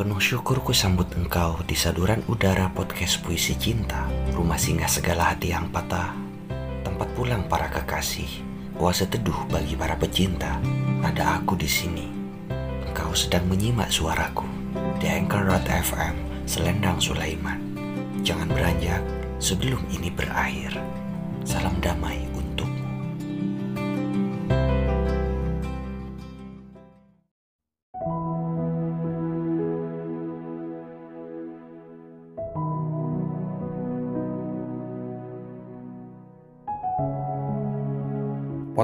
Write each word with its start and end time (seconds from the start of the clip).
Penuh 0.00 0.16
syukur 0.16 0.64
ku 0.64 0.72
sambut 0.72 1.12
engkau 1.12 1.60
di 1.68 1.76
saduran 1.76 2.24
udara 2.24 2.72
podcast 2.72 3.20
puisi 3.20 3.52
cinta, 3.52 4.08
rumah 4.32 4.56
singgah 4.56 4.88
segala 4.88 5.28
hati 5.28 5.52
yang 5.52 5.68
patah, 5.68 6.16
tempat 6.80 7.04
pulang 7.12 7.44
para 7.44 7.68
kekasih, 7.68 8.40
oase 8.80 9.04
teduh 9.04 9.36
bagi 9.52 9.76
para 9.76 10.00
pecinta. 10.00 10.56
Ada 11.04 11.44
aku 11.44 11.52
di 11.52 11.68
sini. 11.68 12.08
Engkau 12.88 13.12
sedang 13.12 13.44
menyimak 13.44 13.92
suaraku 13.92 14.48
di 14.96 15.04
Anchor.fm 15.04 16.48
Selendang 16.48 16.96
Sulaiman. 16.96 17.60
Jangan 18.24 18.48
beranjak 18.48 19.04
sebelum 19.36 19.84
ini 19.92 20.08
berakhir. 20.08 20.80
Salam 21.44 21.76
damai 21.84 22.24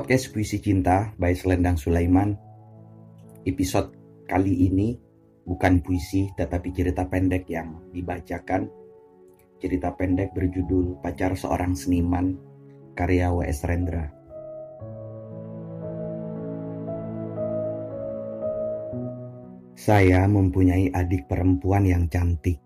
Podcast 0.07 0.39
Puisi 0.39 0.63
Cinta 0.63 1.11
by 1.19 1.35
Selendang 1.35 1.75
Sulaiman. 1.75 2.31
Episode 3.43 3.91
kali 4.31 4.71
ini 4.71 4.95
bukan 5.43 5.83
puisi 5.83 6.31
tetapi 6.31 6.71
cerita 6.71 7.11
pendek 7.11 7.51
yang 7.51 7.91
dibacakan. 7.91 8.71
Cerita 9.59 9.99
pendek 9.99 10.31
berjudul 10.31 11.03
Pacar 11.03 11.35
Seorang 11.35 11.75
Seniman 11.75 12.39
karya 12.95 13.35
W.S. 13.35 13.67
Rendra. 13.67 14.07
Saya 19.75 20.23
mempunyai 20.31 20.95
adik 20.95 21.27
perempuan 21.27 21.83
yang 21.83 22.07
cantik 22.07 22.63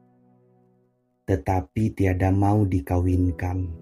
Tetapi 1.24 1.96
tiada 1.96 2.28
mau 2.36 2.68
dikawinkan 2.68 3.80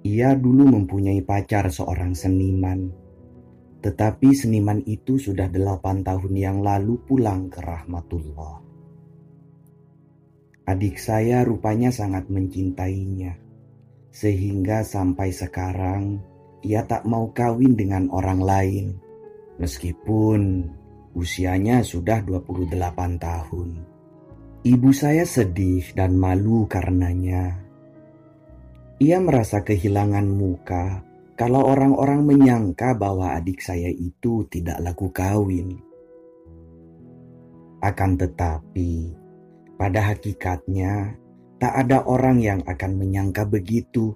ia 0.00 0.32
dulu 0.32 0.64
mempunyai 0.64 1.20
pacar 1.20 1.68
seorang 1.68 2.16
seniman, 2.16 2.88
tetapi 3.84 4.32
seniman 4.32 4.80
itu 4.88 5.20
sudah 5.20 5.52
delapan 5.52 6.00
tahun 6.00 6.32
yang 6.32 6.58
lalu 6.64 6.96
pulang 7.04 7.52
ke 7.52 7.60
rahmatullah. 7.60 8.64
Adik 10.64 10.96
saya 10.96 11.44
rupanya 11.44 11.92
sangat 11.92 12.32
mencintainya, 12.32 13.36
sehingga 14.08 14.88
sampai 14.88 15.36
sekarang 15.36 16.16
ia 16.64 16.84
tak 16.88 17.04
mau 17.04 17.28
kawin 17.36 17.76
dengan 17.76 18.08
orang 18.08 18.40
lain, 18.40 18.86
meskipun 19.60 20.64
usianya 21.12 21.84
sudah 21.84 22.24
28 22.24 22.72
tahun. 23.20 23.68
Ibu 24.60 24.90
saya 24.92 25.24
sedih 25.24 25.92
dan 25.92 26.16
malu 26.16 26.68
karenanya 26.68 27.69
ia 29.00 29.16
merasa 29.16 29.64
kehilangan 29.64 30.28
muka 30.28 31.00
kalau 31.32 31.64
orang-orang 31.64 32.20
menyangka 32.20 32.92
bahwa 32.92 33.32
adik 33.32 33.64
saya 33.64 33.88
itu 33.88 34.44
tidak 34.52 34.76
laku 34.84 35.08
kawin. 35.08 35.80
Akan 37.80 38.20
tetapi, 38.20 39.16
pada 39.80 40.12
hakikatnya 40.12 41.16
tak 41.56 41.72
ada 41.80 42.04
orang 42.04 42.44
yang 42.44 42.60
akan 42.68 43.00
menyangka 43.00 43.48
begitu. 43.48 44.12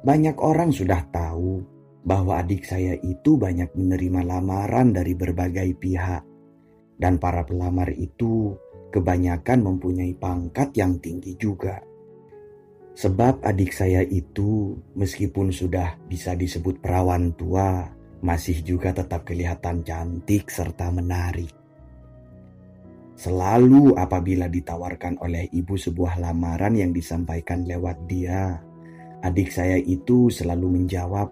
Banyak 0.00 0.40
orang 0.40 0.72
sudah 0.72 1.04
tahu 1.12 1.60
bahwa 2.08 2.40
adik 2.40 2.64
saya 2.64 2.96
itu 3.04 3.36
banyak 3.36 3.68
menerima 3.76 4.24
lamaran 4.24 4.96
dari 4.96 5.12
berbagai 5.12 5.76
pihak, 5.76 6.24
dan 6.96 7.20
para 7.20 7.44
pelamar 7.44 7.92
itu 7.92 8.56
kebanyakan 8.88 9.60
mempunyai 9.60 10.16
pangkat 10.16 10.72
yang 10.72 10.96
tinggi 11.04 11.36
juga. 11.36 11.84
Sebab 12.94 13.42
adik 13.42 13.74
saya 13.74 14.06
itu 14.06 14.78
meskipun 14.94 15.50
sudah 15.50 15.98
bisa 16.06 16.38
disebut 16.38 16.78
perawan 16.78 17.34
tua, 17.34 17.90
masih 18.22 18.62
juga 18.62 18.94
tetap 18.94 19.26
kelihatan 19.26 19.82
cantik 19.82 20.46
serta 20.46 20.94
menarik. 20.94 21.50
Selalu 23.18 23.98
apabila 23.98 24.46
ditawarkan 24.46 25.18
oleh 25.22 25.50
ibu 25.50 25.74
sebuah 25.74 26.22
lamaran 26.22 26.74
yang 26.78 26.94
disampaikan 26.94 27.66
lewat 27.66 27.98
dia, 28.06 28.62
adik 29.26 29.50
saya 29.50 29.78
itu 29.78 30.30
selalu 30.30 30.78
menjawab 30.78 31.30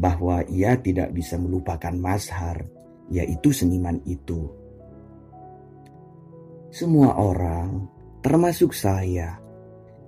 bahwa 0.00 0.40
ia 0.48 0.76
tidak 0.80 1.12
bisa 1.12 1.36
melupakan 1.36 1.92
Mashar, 1.92 2.64
yaitu 3.12 3.52
seniman 3.52 4.00
itu. 4.08 4.48
Semua 6.72 7.14
orang, 7.14 7.86
termasuk 8.24 8.74
saya, 8.74 9.38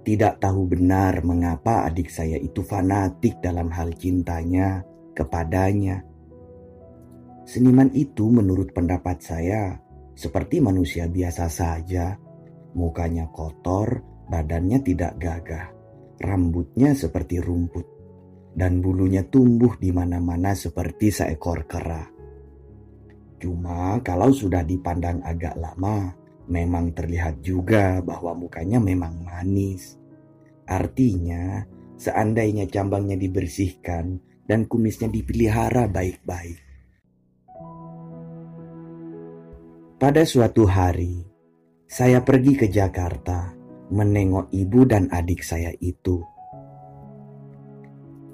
tidak 0.06 0.38
tahu 0.38 0.70
benar 0.70 1.18
mengapa 1.26 1.82
adik 1.90 2.06
saya 2.06 2.38
itu 2.38 2.62
fanatik 2.62 3.42
dalam 3.42 3.74
hal 3.74 3.90
cintanya 3.98 4.86
kepadanya. 5.18 5.98
Seniman 7.42 7.90
itu 7.90 8.30
menurut 8.30 8.70
pendapat 8.70 9.18
saya 9.18 9.74
seperti 10.14 10.62
manusia 10.62 11.10
biasa 11.10 11.50
saja. 11.50 12.14
Mukanya 12.78 13.26
kotor, 13.34 14.04
badannya 14.30 14.78
tidak 14.86 15.18
gagah, 15.18 15.74
rambutnya 16.22 16.94
seperti 16.94 17.42
rumput, 17.42 17.88
dan 18.54 18.78
bulunya 18.78 19.26
tumbuh 19.26 19.74
di 19.80 19.90
mana-mana 19.90 20.54
seperti 20.54 21.10
seekor 21.10 21.66
kera. 21.66 22.04
Cuma 23.42 23.98
kalau 24.06 24.30
sudah 24.30 24.60
dipandang 24.60 25.24
agak 25.24 25.56
lama, 25.56 26.12
memang 26.46 26.94
terlihat 26.94 27.42
juga 27.42 27.98
bahwa 28.02 28.34
mukanya 28.34 28.78
memang 28.78 29.22
manis. 29.22 29.98
Artinya, 30.66 31.62
seandainya 31.98 32.66
cambangnya 32.66 33.14
dibersihkan 33.18 34.18
dan 34.46 34.66
kumisnya 34.70 35.10
dipelihara 35.10 35.90
baik-baik. 35.90 36.58
Pada 39.96 40.22
suatu 40.28 40.68
hari, 40.68 41.24
saya 41.88 42.20
pergi 42.20 42.52
ke 42.54 42.66
Jakarta 42.68 43.56
menengok 43.88 44.52
ibu 44.52 44.84
dan 44.84 45.08
adik 45.08 45.40
saya 45.40 45.72
itu. 45.78 46.20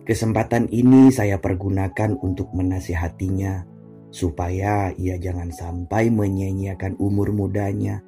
Kesempatan 0.03 0.67
ini 0.75 1.15
saya 1.15 1.39
pergunakan 1.39 2.19
untuk 2.19 2.50
menasihatinya 2.50 3.72
supaya 4.12 4.93
ia 5.00 5.17
jangan 5.17 5.49
sampai 5.49 6.12
menyanyiakan 6.12 7.00
umur 7.00 7.33
mudanya. 7.33 8.05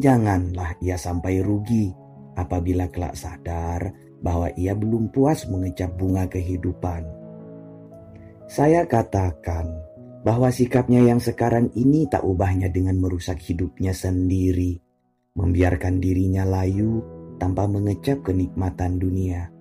Janganlah 0.00 0.80
ia 0.80 0.96
sampai 0.96 1.44
rugi 1.44 1.92
apabila 2.32 2.88
kelak 2.88 3.12
sadar 3.12 3.92
bahwa 4.24 4.48
ia 4.56 4.72
belum 4.72 5.12
puas 5.12 5.44
mengecap 5.52 5.92
bunga 6.00 6.24
kehidupan. 6.32 7.04
Saya 8.48 8.88
katakan 8.88 9.68
bahwa 10.24 10.48
sikapnya 10.48 11.04
yang 11.04 11.20
sekarang 11.20 11.68
ini 11.76 12.08
tak 12.08 12.24
ubahnya 12.24 12.72
dengan 12.72 12.96
merusak 12.96 13.36
hidupnya 13.44 13.92
sendiri, 13.92 14.80
membiarkan 15.36 16.00
dirinya 16.00 16.48
layu 16.48 17.04
tanpa 17.36 17.68
mengecap 17.68 18.24
kenikmatan 18.24 18.96
dunia. 18.96 19.52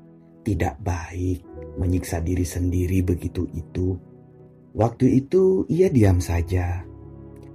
Tidak 0.42 0.80
baik 0.80 1.40
menyiksa 1.76 2.24
diri 2.24 2.48
sendiri 2.48 3.04
begitu 3.06 3.46
itu 3.54 4.11
Waktu 4.72 5.20
itu 5.20 5.68
ia 5.68 5.92
diam 5.92 6.24
saja. 6.24 6.88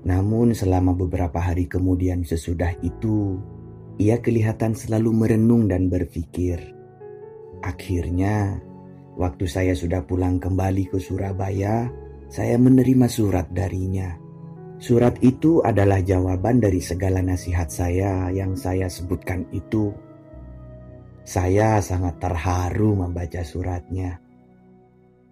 Namun 0.05 0.53
selama 0.53 0.93
beberapa 0.93 1.41
hari 1.41 1.65
kemudian 1.65 2.23
sesudah 2.23 2.77
itu, 2.85 3.41
ia 3.97 4.21
kelihatan 4.21 4.77
selalu 4.77 5.25
merenung 5.25 5.65
dan 5.67 5.89
berpikir. 5.89 6.61
Akhirnya, 7.65 8.61
waktu 9.17 9.49
saya 9.49 9.73
sudah 9.73 10.05
pulang 10.05 10.37
kembali 10.37 10.93
ke 10.93 11.01
Surabaya, 11.01 11.89
saya 12.29 12.61
menerima 12.61 13.09
surat 13.09 13.49
darinya. 13.49 14.13
Surat 14.77 15.17
itu 15.25 15.65
adalah 15.65 16.05
jawaban 16.05 16.61
dari 16.61 16.85
segala 16.85 17.25
nasihat 17.25 17.73
saya 17.73 18.29
yang 18.29 18.53
saya 18.53 18.93
sebutkan 18.93 19.49
itu. 19.57 19.89
Saya 21.25 21.81
sangat 21.81 22.21
terharu 22.21 22.93
membaca 22.93 23.41
suratnya. 23.41 24.26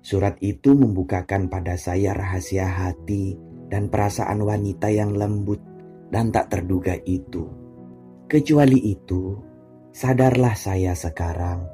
Surat 0.05 0.37
itu 0.45 0.77
membukakan 0.77 1.49
pada 1.49 1.81
saya 1.81 2.13
rahasia 2.13 2.69
hati 2.69 3.41
dan 3.73 3.89
perasaan 3.89 4.45
wanita 4.45 4.93
yang 4.93 5.17
lembut 5.17 5.65
dan 6.13 6.29
tak 6.29 6.53
terduga 6.53 6.93
itu. 7.09 7.49
Kecuali 8.29 8.93
itu, 8.93 9.33
sadarlah 9.97 10.53
saya 10.61 10.93
sekarang 10.93 11.65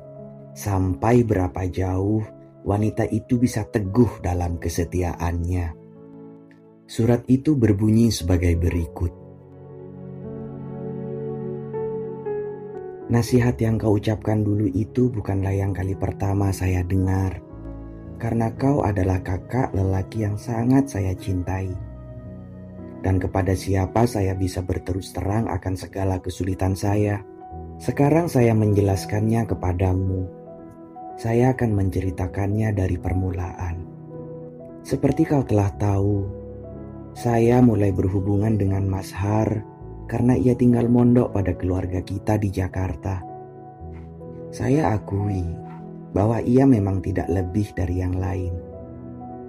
sampai 0.55 1.27
berapa 1.27 1.67
jauh 1.75 2.23
wanita 2.63 3.11
itu 3.11 3.35
bisa 3.35 3.67
teguh 3.67 4.23
dalam 4.23 4.63
kesetiaannya. 4.63 5.75
Surat 6.87 7.27
itu 7.27 7.59
berbunyi 7.59 8.15
sebagai 8.15 8.55
berikut. 8.55 9.11
Nasihat 13.11 13.59
yang 13.59 13.75
kau 13.75 13.99
ucapkan 13.99 14.47
dulu 14.47 14.71
itu 14.71 15.11
bukanlah 15.11 15.51
yang 15.51 15.75
kali 15.75 15.99
pertama 15.99 16.55
saya 16.55 16.87
dengar 16.87 17.50
karena 18.21 18.53
kau 18.55 18.85
adalah 18.85 19.19
kakak 19.25 19.73
lelaki 19.73 20.29
yang 20.29 20.37
sangat 20.37 20.87
saya 20.93 21.17
cintai. 21.17 21.73
dan 23.01 23.17
kepada 23.17 23.57
siapa 23.57 24.05
saya 24.05 24.37
bisa 24.37 24.61
berterus 24.61 25.17
terang 25.17 25.49
akan 25.49 25.73
segala 25.73 26.21
kesulitan 26.21 26.77
saya. 26.77 27.25
Sekarang 27.81 28.29
saya 28.29 28.53
menjelaskannya 28.53 29.49
kepadamu. 29.49 30.29
Saya 31.17 31.57
akan 31.57 31.81
menceritakannya 31.81 32.77
dari 32.77 33.01
permulaan. 33.01 33.89
Seperti 34.85 35.25
kau 35.25 35.45
telah 35.45 35.73
tahu, 35.81 36.29
saya 37.17 37.65
mulai 37.65 37.89
berhubungan 37.93 38.57
dengan 38.61 38.85
Mas 38.85 39.13
Har 39.17 39.65
karena 40.05 40.37
ia 40.37 40.53
tinggal 40.53 40.89
mondok 40.89 41.33
pada 41.33 41.57
keluarga 41.57 42.05
kita 42.05 42.37
di 42.37 42.53
Jakarta. 42.53 43.21
Saya 44.53 44.93
akui 44.93 45.70
bahwa 46.11 46.43
ia 46.43 46.67
memang 46.67 47.03
tidak 47.03 47.31
lebih 47.31 47.71
dari 47.75 48.03
yang 48.03 48.19
lain. 48.19 48.55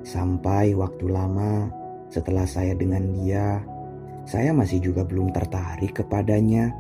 Sampai 0.02 0.74
waktu 0.74 1.06
lama 1.10 1.70
setelah 2.12 2.46
saya 2.46 2.76
dengan 2.76 3.08
dia, 3.16 3.62
saya 4.26 4.54
masih 4.54 4.82
juga 4.84 5.08
belum 5.08 5.34
tertarik 5.34 6.04
kepadanya. 6.04 6.74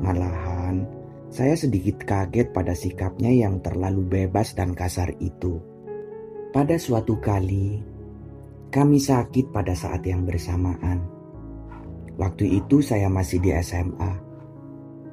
Malahan, 0.00 0.86
saya 1.32 1.56
sedikit 1.56 2.04
kaget 2.04 2.52
pada 2.52 2.76
sikapnya 2.76 3.32
yang 3.32 3.60
terlalu 3.64 4.04
bebas 4.04 4.52
dan 4.52 4.76
kasar 4.76 5.12
itu. 5.20 5.60
Pada 6.52 6.76
suatu 6.76 7.16
kali, 7.16 7.80
kami 8.68 9.00
sakit 9.00 9.48
pada 9.52 9.72
saat 9.72 10.04
yang 10.04 10.28
bersamaan. 10.28 11.00
Waktu 12.20 12.60
itu 12.60 12.84
saya 12.84 13.08
masih 13.08 13.40
di 13.40 13.50
SMA. 13.64 14.12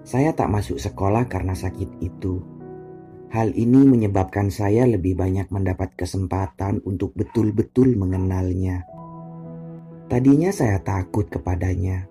Saya 0.03 0.35
tak 0.35 0.51
masuk 0.51 0.75
sekolah 0.75 1.27
karena 1.31 1.55
sakit 1.55 2.03
itu. 2.03 2.58
Hal 3.29 3.53
ini 3.53 3.85
menyebabkan 3.85 4.49
saya 4.49 4.89
lebih 4.89 5.13
banyak 5.13 5.53
mendapat 5.53 5.93
kesempatan 5.93 6.81
untuk 6.81 7.13
betul-betul 7.13 7.93
mengenalnya. 7.93 8.89
Tadinya 10.09 10.49
saya 10.49 10.81
takut 10.81 11.29
kepadanya. 11.29 12.09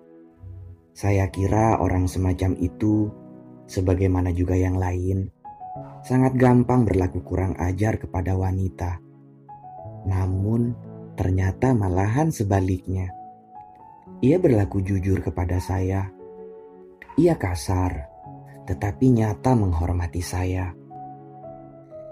Saya 0.95 1.27
kira 1.27 1.83
orang 1.83 2.07
semacam 2.07 2.55
itu, 2.63 3.11
sebagaimana 3.67 4.31
juga 4.31 4.55
yang 4.55 4.79
lain, 4.79 5.27
sangat 6.07 6.39
gampang 6.39 6.87
berlaku 6.87 7.19
kurang 7.27 7.51
ajar 7.59 7.99
kepada 7.99 8.39
wanita. 8.39 9.03
Namun, 10.07 10.71
ternyata 11.19 11.75
malahan 11.75 12.31
sebaliknya. 12.31 13.11
Ia 14.23 14.39
berlaku 14.39 14.79
jujur 14.79 15.19
kepada 15.19 15.59
saya. 15.59 16.07
Ia 17.19 17.35
kasar, 17.35 18.07
tetapi 18.63 19.19
nyata 19.19 19.51
menghormati 19.51 20.23
saya. 20.23 20.78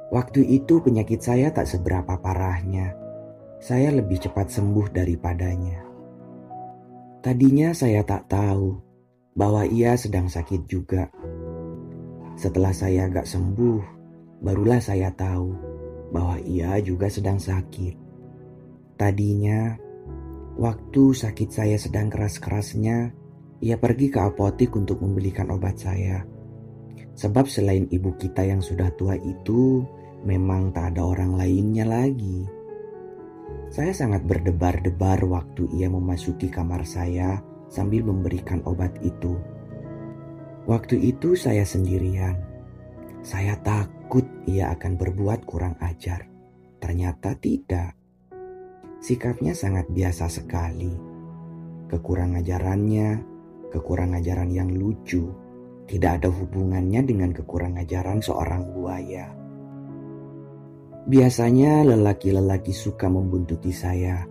Waktu 0.08 0.44
itu 0.48 0.80
penyakit 0.80 1.20
saya 1.20 1.52
tak 1.52 1.68
seberapa 1.68 2.16
parahnya 2.20 3.08
saya 3.58 3.90
lebih 3.90 4.22
cepat 4.22 4.54
sembuh 4.54 4.88
daripadanya. 4.94 5.82
Tadinya 7.26 7.74
saya 7.74 8.06
tak 8.06 8.30
tahu 8.30 8.78
bahwa 9.34 9.66
ia 9.66 9.98
sedang 9.98 10.30
sakit 10.30 10.62
juga. 10.70 11.10
Setelah 12.38 12.70
saya 12.70 13.10
agak 13.10 13.26
sembuh, 13.26 13.82
barulah 14.46 14.78
saya 14.78 15.10
tahu 15.10 15.50
bahwa 16.14 16.38
ia 16.46 16.78
juga 16.86 17.10
sedang 17.10 17.42
sakit. 17.42 17.98
Tadinya, 18.94 19.74
waktu 20.56 21.04
sakit 21.18 21.50
saya 21.50 21.82
sedang 21.82 22.14
keras-kerasnya, 22.14 23.12
ia 23.66 23.76
pergi 23.82 24.14
ke 24.14 24.22
apotik 24.22 24.78
untuk 24.78 25.02
membelikan 25.02 25.50
obat 25.50 25.82
saya. 25.82 26.22
Sebab 27.18 27.50
selain 27.50 27.90
ibu 27.90 28.14
kita 28.14 28.46
yang 28.46 28.62
sudah 28.62 28.94
tua 28.94 29.18
itu, 29.18 29.82
memang 30.24 30.74
tak 30.74 30.96
ada 30.96 31.06
orang 31.06 31.38
lainnya 31.38 31.86
lagi. 31.86 32.48
Saya 33.68 33.92
sangat 33.92 34.24
berdebar-debar 34.24 35.22
waktu 35.28 35.68
ia 35.76 35.92
memasuki 35.92 36.48
kamar 36.48 36.88
saya 36.88 37.44
sambil 37.68 38.08
memberikan 38.08 38.64
obat 38.64 38.96
itu. 39.04 39.36
Waktu 40.68 41.00
itu 41.00 41.36
saya 41.36 41.64
sendirian. 41.64 42.36
Saya 43.24 43.60
takut 43.60 44.24
ia 44.48 44.72
akan 44.72 44.96
berbuat 44.96 45.44
kurang 45.44 45.76
ajar. 45.84 46.28
Ternyata 46.80 47.36
tidak. 47.40 47.96
Sikapnya 49.04 49.52
sangat 49.52 49.88
biasa 49.92 50.32
sekali. 50.32 50.92
Kekurang 51.88 52.36
ajarannya, 52.36 53.24
kekurang 53.72 54.16
ajaran 54.16 54.52
yang 54.52 54.72
lucu, 54.76 55.32
tidak 55.88 56.20
ada 56.20 56.30
hubungannya 56.32 57.00
dengan 57.06 57.32
kekurang 57.32 57.80
ajaran 57.80 58.20
seorang 58.20 58.76
buaya. 58.76 59.37
Biasanya 61.08 61.88
lelaki-lelaki 61.88 62.76
suka 62.76 63.08
membuntuti 63.08 63.72
saya, 63.72 64.28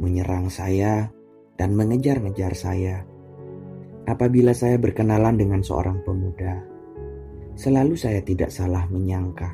menyerang 0.00 0.48
saya, 0.48 1.04
dan 1.60 1.76
mengejar-ngejar 1.76 2.56
saya. 2.56 3.04
Apabila 4.08 4.56
saya 4.56 4.80
berkenalan 4.80 5.36
dengan 5.36 5.60
seorang 5.60 6.00
pemuda, 6.08 6.64
selalu 7.60 7.92
saya 7.92 8.24
tidak 8.24 8.48
salah 8.48 8.88
menyangka 8.88 9.52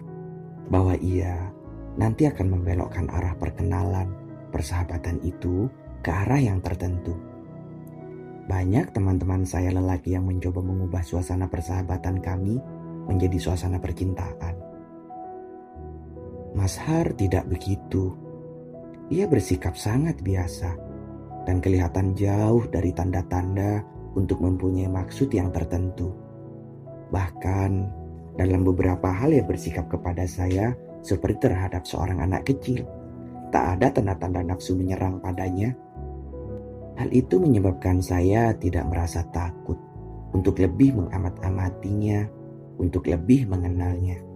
bahwa 0.71 0.95
ia 1.03 1.51
nanti 1.99 2.31
akan 2.31 2.55
membelokkan 2.55 3.11
arah 3.11 3.35
perkenalan 3.35 4.15
persahabatan 4.55 5.19
itu 5.27 5.67
ke 6.07 6.11
arah 6.15 6.39
yang 6.39 6.63
tertentu. 6.63 7.19
Banyak 8.47 8.95
teman-teman 8.95 9.43
saya 9.43 9.75
lelaki 9.75 10.15
yang 10.15 10.31
mencoba 10.31 10.63
mengubah 10.63 11.03
suasana 11.03 11.51
persahabatan 11.51 12.23
kami 12.23 12.63
menjadi 13.11 13.43
suasana 13.43 13.83
percintaan. 13.83 14.64
Mas 16.55 16.79
Har 16.79 17.11
tidak 17.19 17.51
begitu. 17.51 18.15
Ia 19.11 19.27
bersikap 19.27 19.75
sangat 19.75 20.23
biasa 20.23 20.71
dan 21.45 21.59
kelihatan 21.59 22.15
jauh 22.15 22.65
dari 22.71 22.95
tanda-tanda 22.95 23.83
untuk 24.15 24.39
mempunyai 24.39 24.87
maksud 24.87 25.35
yang 25.35 25.51
tertentu. 25.51 26.15
Bahkan 27.11 27.71
dalam 28.39 28.63
beberapa 28.63 29.11
hal 29.11 29.35
ia 29.35 29.43
bersikap 29.43 29.91
kepada 29.91 30.25
saya 30.31 30.73
seperti 31.03 31.51
terhadap 31.51 31.85
seorang 31.85 32.23
anak 32.23 32.47
kecil. 32.47 32.87
Tak 33.51 33.79
ada 33.79 33.91
tanda-tanda 33.91 34.43
nafsu 34.43 34.79
menyerang 34.79 35.19
padanya. 35.19 35.75
Hal 36.95 37.11
itu 37.11 37.43
menyebabkan 37.43 37.99
saya 37.99 38.55
tidak 38.55 38.87
merasa 38.87 39.27
takut 39.35 39.79
untuk 40.35 40.59
lebih 40.59 40.99
mengamat-amatinya, 40.99 42.27
untuk 42.79 43.11
lebih 43.11 43.47
mengenalnya. 43.51 44.34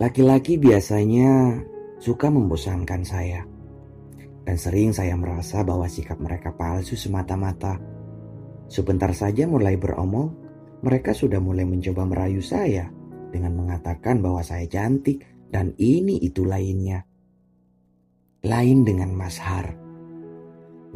Laki-laki 0.00 0.56
biasanya 0.56 1.60
suka 2.00 2.32
membosankan 2.32 3.04
saya. 3.04 3.44
Dan 4.48 4.56
sering 4.56 4.96
saya 4.96 5.12
merasa 5.12 5.60
bahwa 5.60 5.84
sikap 5.84 6.16
mereka 6.16 6.56
palsu 6.56 6.96
semata-mata. 6.96 7.76
Sebentar 8.64 9.12
saja 9.12 9.44
mulai 9.44 9.76
beromong, 9.76 10.32
mereka 10.80 11.12
sudah 11.12 11.36
mulai 11.36 11.68
mencoba 11.68 12.08
merayu 12.08 12.40
saya 12.40 12.88
dengan 13.28 13.52
mengatakan 13.60 14.24
bahwa 14.24 14.40
saya 14.40 14.64
cantik 14.64 15.20
dan 15.52 15.76
ini 15.76 16.16
itu 16.24 16.48
lainnya. 16.48 17.04
Lain 18.48 18.88
dengan 18.88 19.12
Mas 19.12 19.36
Har. 19.36 19.76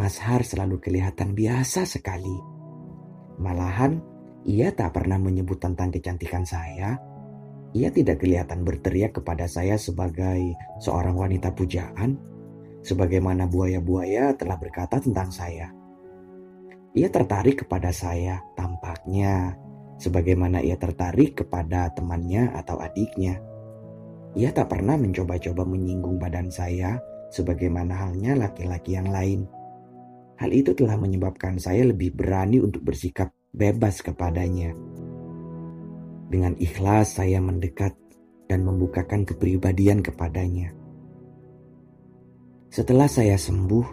Mas 0.00 0.16
Har 0.16 0.40
selalu 0.48 0.80
kelihatan 0.80 1.36
biasa 1.36 1.84
sekali. 1.84 2.40
Malahan, 3.36 4.00
ia 4.48 4.72
tak 4.72 4.96
pernah 4.96 5.20
menyebut 5.20 5.60
tentang 5.60 5.92
kecantikan 5.92 6.48
saya 6.48 7.13
ia 7.74 7.90
tidak 7.90 8.22
kelihatan 8.22 8.62
berteriak 8.62 9.18
kepada 9.18 9.50
saya 9.50 9.74
sebagai 9.74 10.54
seorang 10.78 11.18
wanita 11.18 11.50
pujaan, 11.50 12.14
sebagaimana 12.86 13.50
buaya-buaya 13.50 14.38
telah 14.38 14.54
berkata 14.54 15.02
tentang 15.02 15.34
saya. 15.34 15.74
Ia 16.94 17.10
tertarik 17.10 17.66
kepada 17.66 17.90
saya 17.90 18.38
tampaknya, 18.54 19.58
sebagaimana 19.98 20.62
ia 20.62 20.78
tertarik 20.78 21.42
kepada 21.42 21.90
temannya 21.90 22.54
atau 22.54 22.78
adiknya. 22.78 23.42
Ia 24.38 24.54
tak 24.54 24.70
pernah 24.70 24.94
mencoba-coba 24.94 25.66
menyinggung 25.66 26.22
badan 26.22 26.54
saya, 26.54 27.02
sebagaimana 27.34 28.06
halnya 28.06 28.38
laki-laki 28.38 28.94
yang 28.94 29.10
lain. 29.10 29.50
Hal 30.38 30.54
itu 30.54 30.78
telah 30.78 30.94
menyebabkan 30.94 31.58
saya 31.58 31.90
lebih 31.90 32.14
berani 32.14 32.62
untuk 32.62 32.86
bersikap 32.86 33.34
bebas 33.50 33.98
kepadanya. 33.98 34.70
Dengan 36.34 36.58
ikhlas 36.58 37.14
saya 37.14 37.38
mendekat 37.38 37.94
dan 38.50 38.66
membukakan 38.66 39.22
kepribadian 39.22 40.02
kepadanya. 40.02 40.74
Setelah 42.74 43.06
saya 43.06 43.38
sembuh, 43.38 43.86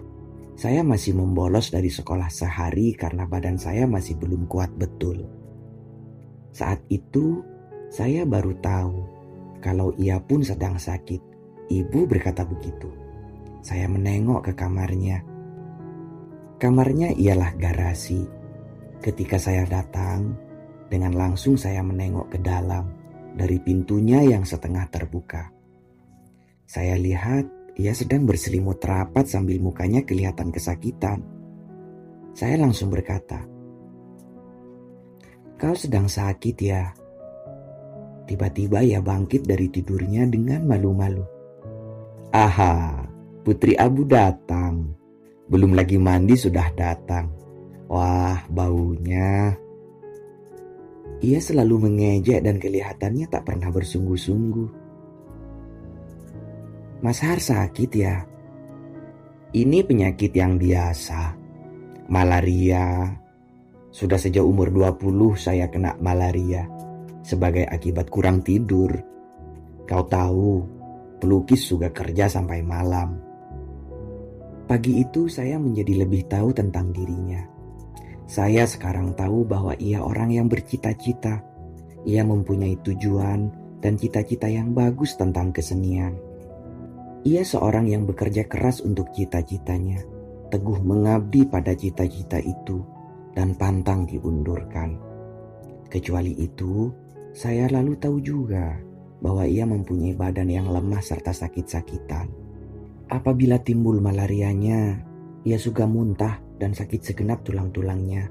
saya 0.57 0.81
masih 0.81 1.21
membolos 1.21 1.69
dari 1.69 1.93
sekolah 1.93 2.33
sehari 2.33 2.97
karena 2.97 3.29
badan 3.29 3.61
saya 3.61 3.85
masih 3.85 4.17
belum 4.17 4.49
kuat 4.49 4.73
betul. 4.73 5.21
Saat 6.49 6.81
itu, 6.89 7.45
saya 7.93 8.25
baru 8.25 8.57
tahu 8.57 8.95
kalau 9.61 9.93
ia 10.01 10.17
pun 10.17 10.41
sedang 10.41 10.81
sakit. 10.81 11.21
Ibu 11.69 12.09
berkata 12.09 12.41
begitu. 12.41 12.89
Saya 13.61 13.85
menengok 13.85 14.49
ke 14.49 14.53
kamarnya. 14.57 15.21
Kamarnya 16.57 17.13
ialah 17.13 17.53
garasi. 17.53 18.25
Ketika 18.97 19.37
saya 19.37 19.61
datang, 19.69 20.49
dengan 20.91 21.15
langsung 21.15 21.55
saya 21.55 21.79
menengok 21.79 22.35
ke 22.35 22.39
dalam 22.43 22.91
dari 23.39 23.63
pintunya 23.63 24.27
yang 24.27 24.43
setengah 24.43 24.91
terbuka. 24.91 25.47
Saya 26.67 26.99
lihat 26.99 27.47
ia 27.79 27.95
sedang 27.95 28.27
berselimut 28.27 28.83
rapat 28.83 29.31
sambil 29.31 29.55
mukanya 29.63 30.03
kelihatan 30.03 30.51
kesakitan. 30.51 31.23
Saya 32.35 32.59
langsung 32.59 32.91
berkata, 32.91 33.39
"Kau 35.55 35.71
sedang 35.71 36.11
sakit 36.11 36.57
ya?" 36.59 36.91
Tiba-tiba 38.27 38.83
ia 38.83 38.99
bangkit 38.99 39.47
dari 39.47 39.67
tidurnya 39.71 40.27
dengan 40.27 40.63
malu-malu. 40.67 41.23
Aha, 42.31 43.03
Putri 43.43 43.75
Abu 43.75 44.07
datang. 44.07 44.93
Belum 45.51 45.75
lagi 45.75 45.99
mandi 45.99 46.37
sudah 46.39 46.71
datang. 46.77 47.27
Wah, 47.91 48.39
baunya. 48.47 49.51
Ia 51.21 51.37
selalu 51.37 51.85
mengejek 51.85 52.41
dan 52.41 52.57
kelihatannya 52.57 53.29
tak 53.29 53.45
pernah 53.45 53.69
bersungguh-sungguh. 53.69 54.69
Mas 57.05 57.21
Har 57.21 57.37
sakit 57.37 57.91
ya? 57.93 58.25
Ini 59.53 59.85
penyakit 59.85 60.33
yang 60.33 60.57
biasa. 60.57 61.37
Malaria. 62.09 63.05
Sudah 63.93 64.17
sejak 64.17 64.41
umur 64.41 64.73
20 64.73 65.37
saya 65.37 65.67
kena 65.69 65.93
malaria 65.99 66.65
sebagai 67.21 67.67
akibat 67.69 68.09
kurang 68.09 68.41
tidur. 68.41 68.89
Kau 69.85 70.07
tahu, 70.07 70.63
pelukis 71.21 71.67
juga 71.69 71.93
kerja 71.93 72.25
sampai 72.31 72.65
malam. 72.65 73.19
Pagi 74.65 75.03
itu 75.03 75.27
saya 75.27 75.59
menjadi 75.59 76.07
lebih 76.07 76.31
tahu 76.31 76.55
tentang 76.55 76.95
dirinya. 76.95 77.50
Saya 78.31 78.63
sekarang 78.63 79.11
tahu 79.11 79.43
bahwa 79.43 79.75
ia 79.75 79.99
orang 79.99 80.31
yang 80.31 80.47
bercita-cita. 80.47 81.43
Ia 82.07 82.23
mempunyai 82.23 82.79
tujuan 82.79 83.51
dan 83.83 83.99
cita-cita 83.99 84.47
yang 84.47 84.71
bagus 84.71 85.19
tentang 85.19 85.51
kesenian. 85.51 86.15
Ia 87.27 87.43
seorang 87.43 87.91
yang 87.91 88.07
bekerja 88.07 88.47
keras 88.47 88.79
untuk 88.87 89.11
cita-citanya, 89.11 89.99
teguh 90.47 90.79
mengabdi 90.79 91.43
pada 91.43 91.75
cita-cita 91.75 92.39
itu, 92.39 92.79
dan 93.35 93.51
pantang 93.59 94.07
diundurkan. 94.07 94.95
Kecuali 95.91 96.31
itu, 96.39 96.87
saya 97.35 97.67
lalu 97.67 97.99
tahu 97.99 98.23
juga 98.23 98.79
bahwa 99.19 99.43
ia 99.43 99.67
mempunyai 99.67 100.15
badan 100.15 100.47
yang 100.47 100.71
lemah 100.71 101.03
serta 101.03 101.35
sakit-sakitan. 101.35 102.31
Apabila 103.11 103.59
timbul 103.59 103.99
malarianya, 103.99 105.03
ia 105.43 105.59
suka 105.59 105.83
muntah 105.83 106.50
dan 106.61 106.77
sakit 106.77 107.01
segenap 107.01 107.41
tulang-tulangnya. 107.41 108.29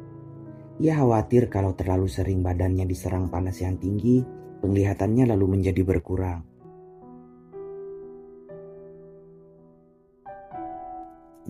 Ia 0.78 0.94
khawatir 1.02 1.50
kalau 1.50 1.74
terlalu 1.74 2.06
sering 2.06 2.46
badannya 2.46 2.86
diserang 2.86 3.26
panas 3.26 3.58
yang 3.58 3.74
tinggi, 3.82 4.22
penglihatannya 4.62 5.34
lalu 5.34 5.58
menjadi 5.58 5.82
berkurang. 5.82 6.46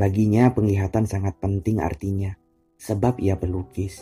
Baginya 0.00 0.48
penglihatan 0.56 1.04
sangat 1.04 1.36
penting 1.36 1.84
artinya, 1.84 2.32
sebab 2.80 3.20
ia 3.20 3.36
pelukis. 3.36 4.00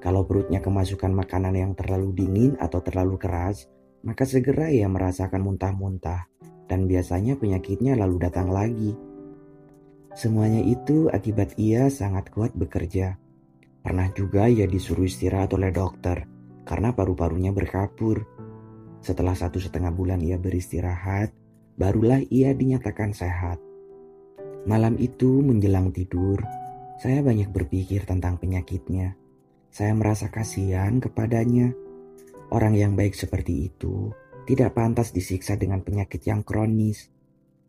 Kalau 0.00 0.24
perutnya 0.24 0.64
kemasukan 0.64 1.12
makanan 1.12 1.52
yang 1.52 1.72
terlalu 1.76 2.16
dingin 2.16 2.56
atau 2.56 2.80
terlalu 2.80 3.20
keras, 3.20 3.68
maka 4.00 4.24
segera 4.24 4.72
ia 4.72 4.88
merasakan 4.88 5.44
muntah-muntah 5.44 6.24
dan 6.66 6.88
biasanya 6.88 7.36
penyakitnya 7.36 8.00
lalu 8.00 8.16
datang 8.16 8.48
lagi. 8.48 8.96
Semuanya 10.16 10.64
itu 10.64 11.12
akibat 11.12 11.60
ia 11.60 11.92
sangat 11.92 12.32
kuat 12.32 12.56
bekerja. 12.56 13.20
Pernah 13.84 14.08
juga 14.16 14.48
ia 14.48 14.64
disuruh 14.64 15.04
istirahat 15.04 15.52
oleh 15.52 15.68
dokter 15.68 16.24
karena 16.64 16.96
paru-parunya 16.96 17.52
berkapur. 17.52 18.24
Setelah 19.04 19.36
satu 19.36 19.60
setengah 19.60 19.92
bulan 19.92 20.24
ia 20.24 20.40
beristirahat, 20.40 21.36
barulah 21.76 22.24
ia 22.32 22.56
dinyatakan 22.56 23.12
sehat. 23.12 23.60
Malam 24.64 24.96
itu 24.96 25.44
menjelang 25.44 25.92
tidur, 25.92 26.40
saya 26.96 27.20
banyak 27.20 27.52
berpikir 27.52 28.08
tentang 28.08 28.40
penyakitnya. 28.40 29.20
Saya 29.68 29.92
merasa 29.92 30.32
kasihan 30.32 30.96
kepadanya. 30.96 31.76
Orang 32.48 32.72
yang 32.72 32.96
baik 32.96 33.12
seperti 33.12 33.68
itu 33.68 34.16
tidak 34.48 34.72
pantas 34.72 35.12
disiksa 35.12 35.60
dengan 35.60 35.84
penyakit 35.84 36.24
yang 36.24 36.40
kronis. 36.40 37.12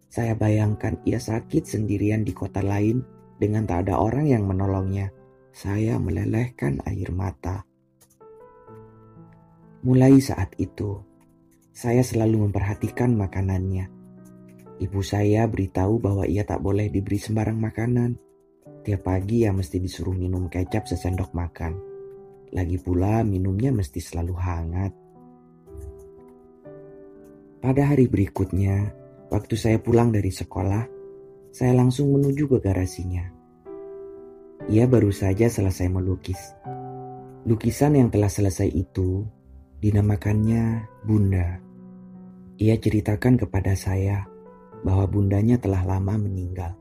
Saya 0.08 0.34
bayangkan 0.40 0.98
ia 1.04 1.20
sakit 1.20 1.68
sendirian 1.68 2.24
di 2.24 2.32
kota 2.32 2.64
lain 2.64 3.04
dengan 3.38 3.68
tak 3.68 3.88
ada 3.88 4.00
orang 4.00 4.32
yang 4.32 4.48
menolongnya. 4.48 5.12
Saya 5.52 6.00
melelehkan 6.00 6.80
air 6.88 7.10
mata. 7.12 7.66
Mulai 9.84 10.18
saat 10.20 10.58
itu, 10.58 11.02
saya 11.74 12.02
selalu 12.02 12.50
memperhatikan 12.50 13.14
makanannya. 13.14 13.90
Ibu 14.78 15.02
saya 15.02 15.50
beritahu 15.50 15.98
bahwa 15.98 16.26
ia 16.30 16.46
tak 16.46 16.62
boleh 16.62 16.90
diberi 16.90 17.18
sembarang 17.18 17.58
makanan. 17.58 18.12
Tiap 18.86 19.02
pagi 19.02 19.46
ia 19.46 19.52
mesti 19.54 19.82
disuruh 19.82 20.14
minum 20.14 20.50
kecap 20.50 20.86
sesendok 20.86 21.34
makan. 21.34 21.78
Lagi 22.54 22.78
pula 22.80 23.26
minumnya 23.26 23.74
mesti 23.74 24.00
selalu 24.00 24.36
hangat. 24.38 24.94
Pada 27.58 27.90
hari 27.90 28.06
berikutnya, 28.06 28.94
waktu 29.28 29.56
saya 29.60 29.78
pulang 29.80 30.12
dari 30.12 30.32
sekolah, 30.32 30.84
saya 31.52 31.74
langsung 31.74 32.12
menuju 32.14 32.48
ke 32.48 32.58
garasinya. 32.62 33.26
Ia 34.68 34.84
baru 34.90 35.14
saja 35.16 35.48
selesai 35.48 35.88
melukis. 35.88 36.40
Lukisan 37.48 37.96
yang 37.96 38.12
telah 38.12 38.28
selesai 38.28 38.68
itu 38.68 39.24
dinamakannya 39.80 40.84
Bunda. 41.08 41.64
Ia 42.58 42.76
ceritakan 42.76 43.38
kepada 43.40 43.78
saya 43.78 44.28
bahwa 44.82 45.06
bundanya 45.08 45.56
telah 45.62 45.86
lama 45.86 46.18
meninggal. 46.18 46.76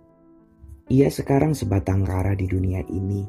Ia 0.87 1.11
sekarang 1.11 1.53
sebatang 1.53 2.07
kara 2.07 2.39
di 2.39 2.47
dunia 2.47 2.83
ini, 2.87 3.27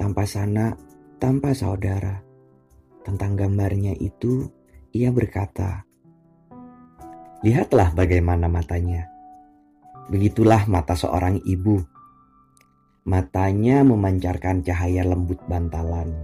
tanpa 0.00 0.24
sanak, 0.24 0.76
tanpa 1.20 1.52
saudara. 1.52 2.20
Tentang 3.04 3.38
gambarnya 3.38 3.94
itu, 3.96 4.48
ia 4.90 5.12
berkata, 5.12 5.86
Lihatlah 7.44 7.92
bagaimana 7.92 8.48
matanya. 8.48 9.12
Begitulah 10.08 10.64
mata 10.72 10.96
seorang 10.96 11.44
ibu. 11.44 11.76
Matanya 13.04 13.84
memancarkan 13.84 14.64
cahaya 14.64 15.04
lembut 15.04 15.44
bantalan. 15.44 16.16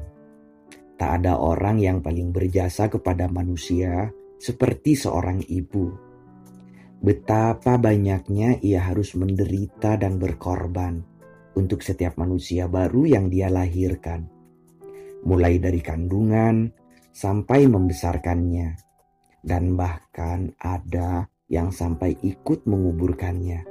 Tak 0.96 1.20
ada 1.20 1.36
orang 1.36 1.76
yang 1.76 2.00
paling 2.00 2.32
berjasa 2.32 2.88
kepada 2.88 3.28
manusia 3.28 4.08
seperti 4.40 4.96
seorang 4.96 5.44
ibu. 5.52 5.92
Betapa 7.04 7.76
banyaknya 7.76 8.56
ia 8.64 8.80
harus 8.80 9.12
menderita 9.12 10.00
dan 10.00 10.16
berkorban 10.16 11.04
untuk 11.52 11.84
setiap 11.84 12.16
manusia 12.16 12.72
baru 12.72 13.04
yang 13.04 13.28
dia 13.28 13.52
lahirkan, 13.52 14.24
mulai 15.28 15.60
dari 15.60 15.84
kandungan 15.84 16.72
sampai 17.12 17.68
membesarkannya 17.68 18.91
dan 19.42 19.74
bahkan 19.74 20.54
ada 20.62 21.26
yang 21.50 21.74
sampai 21.74 22.16
ikut 22.22 22.64
menguburkannya. 22.64 23.66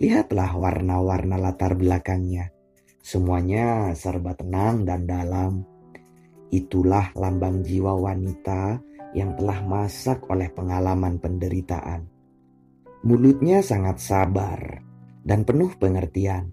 Lihatlah 0.00 0.56
warna-warna 0.56 1.36
latar 1.36 1.76
belakangnya. 1.76 2.52
Semuanya 3.00 3.92
serba 3.96 4.36
tenang 4.36 4.84
dan 4.84 5.08
dalam. 5.08 5.64
Itulah 6.52 7.12
lambang 7.16 7.64
jiwa 7.64 7.96
wanita 7.96 8.80
yang 9.16 9.34
telah 9.34 9.58
masak 9.64 10.24
oleh 10.30 10.48
pengalaman 10.52 11.18
penderitaan. 11.18 12.06
Mulutnya 13.00 13.64
sangat 13.64 13.98
sabar 13.98 14.84
dan 15.24 15.44
penuh 15.48 15.72
pengertian. 15.80 16.52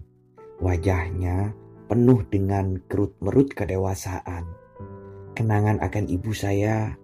Wajahnya 0.58 1.54
penuh 1.86 2.24
dengan 2.28 2.76
kerut-merut 2.84 3.52
kedewasaan. 3.54 4.44
Kenangan 5.32 5.78
akan 5.78 6.04
ibu 6.10 6.34
saya 6.34 6.98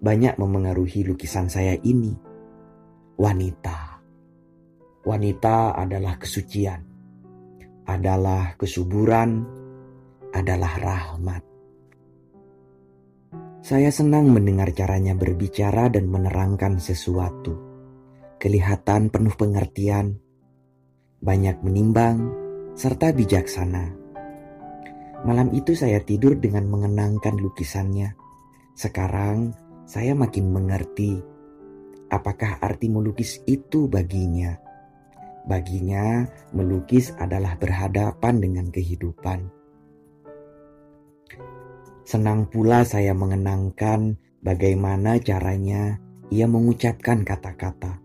banyak 0.00 0.38
memengaruhi 0.38 1.06
lukisan 1.06 1.46
saya 1.50 1.76
ini. 1.82 2.14
Wanita. 3.14 4.00
Wanita 5.04 5.76
adalah 5.76 6.16
kesucian, 6.16 6.80
adalah 7.84 8.56
kesuburan, 8.56 9.44
adalah 10.32 10.72
rahmat. 10.80 11.42
Saya 13.64 13.88
senang 13.88 14.28
mendengar 14.32 14.72
caranya 14.76 15.16
berbicara 15.16 15.88
dan 15.88 16.08
menerangkan 16.08 16.80
sesuatu. 16.80 17.56
Kelihatan 18.40 19.08
penuh 19.08 19.32
pengertian, 19.36 20.20
banyak 21.24 21.64
menimbang, 21.64 22.28
serta 22.76 23.16
bijaksana. 23.16 23.96
Malam 25.24 25.48
itu 25.56 25.72
saya 25.72 26.04
tidur 26.04 26.36
dengan 26.36 26.68
mengenangkan 26.68 27.40
lukisannya. 27.40 28.12
Sekarang 28.76 29.56
saya 29.84 30.16
makin 30.16 30.48
mengerti 30.48 31.20
apakah 32.14 32.62
arti 32.62 32.86
melukis 32.86 33.42
itu 33.44 33.90
baginya. 33.90 34.56
Baginya, 35.44 36.24
melukis 36.56 37.12
adalah 37.20 37.60
berhadapan 37.60 38.40
dengan 38.40 38.66
kehidupan. 38.72 39.44
Senang 42.04 42.48
pula 42.48 42.84
saya 42.88 43.12
mengenangkan 43.12 44.16
bagaimana 44.40 45.20
caranya 45.20 46.00
ia 46.32 46.48
mengucapkan 46.48 47.24
kata-kata. 47.28 48.00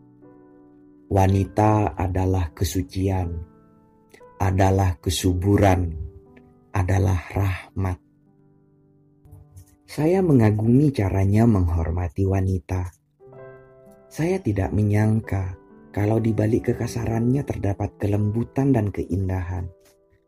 Wanita 1.09 1.95
adalah 1.95 2.51
kesucian, 2.51 3.39
adalah 4.35 4.99
kesuburan, 4.99 5.95
adalah 6.75 7.23
rahmat. 7.31 8.08
Saya 9.89 10.21
mengagumi 10.21 10.93
caranya 10.93 11.49
menghormati 11.49 12.21
wanita. 12.21 12.93
Saya 14.05 14.37
tidak 14.37 14.69
menyangka 14.69 15.57
kalau 15.89 16.21
di 16.21 16.29
balik 16.29 16.69
kekasarannya 16.69 17.41
terdapat 17.41 17.97
kelembutan 17.97 18.69
dan 18.69 18.93
keindahan. 18.93 19.65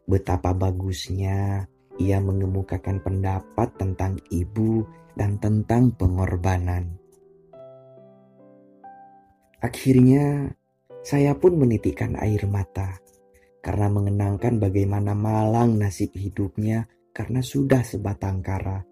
Betapa 0.10 0.58
bagusnya 0.58 1.70
ia 2.01 2.18
mengemukakan 2.18 3.06
pendapat 3.06 3.70
tentang 3.77 4.18
ibu 4.34 4.82
dan 5.13 5.38
tentang 5.38 5.94
pengorbanan. 5.94 6.98
Akhirnya, 9.62 10.58
saya 11.06 11.38
pun 11.38 11.62
menitikkan 11.62 12.18
air 12.18 12.50
mata 12.50 12.98
karena 13.62 13.94
mengenangkan 13.94 14.58
bagaimana 14.58 15.13
malang 15.13 15.77
nasib 15.77 16.18
hidupnya 16.18 16.89
karena 17.13 17.46
sudah 17.46 17.86
sebatang 17.86 18.41
kara. 18.41 18.89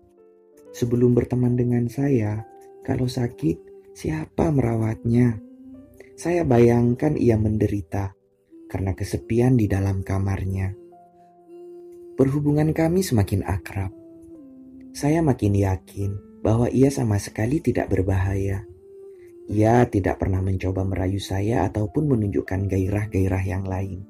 Sebelum 0.69 1.17
berteman 1.17 1.57
dengan 1.57 1.89
saya, 1.89 2.45
kalau 2.85 3.09
sakit, 3.09 3.91
siapa 3.97 4.53
merawatnya? 4.53 5.41
Saya 6.19 6.43
bayangkan 6.43 7.15
ia 7.15 7.39
menderita 7.39 8.13
karena 8.69 8.93
kesepian 8.93 9.57
di 9.57 9.65
dalam 9.65 10.05
kamarnya. 10.05 10.75
Perhubungan 12.19 12.75
kami 12.75 13.01
semakin 13.01 13.47
akrab. 13.47 13.95
Saya 14.91 15.23
makin 15.23 15.55
yakin 15.55 16.43
bahwa 16.43 16.67
ia 16.67 16.91
sama 16.91 17.15
sekali 17.15 17.63
tidak 17.63 17.87
berbahaya. 17.87 18.67
Ia 19.49 19.87
tidak 19.89 20.21
pernah 20.21 20.43
mencoba 20.43 20.85
merayu 20.85 21.17
saya 21.17 21.65
ataupun 21.65 22.05
menunjukkan 22.05 22.69
gairah-gairah 22.69 23.43
yang 23.47 23.65
lain. 23.65 24.05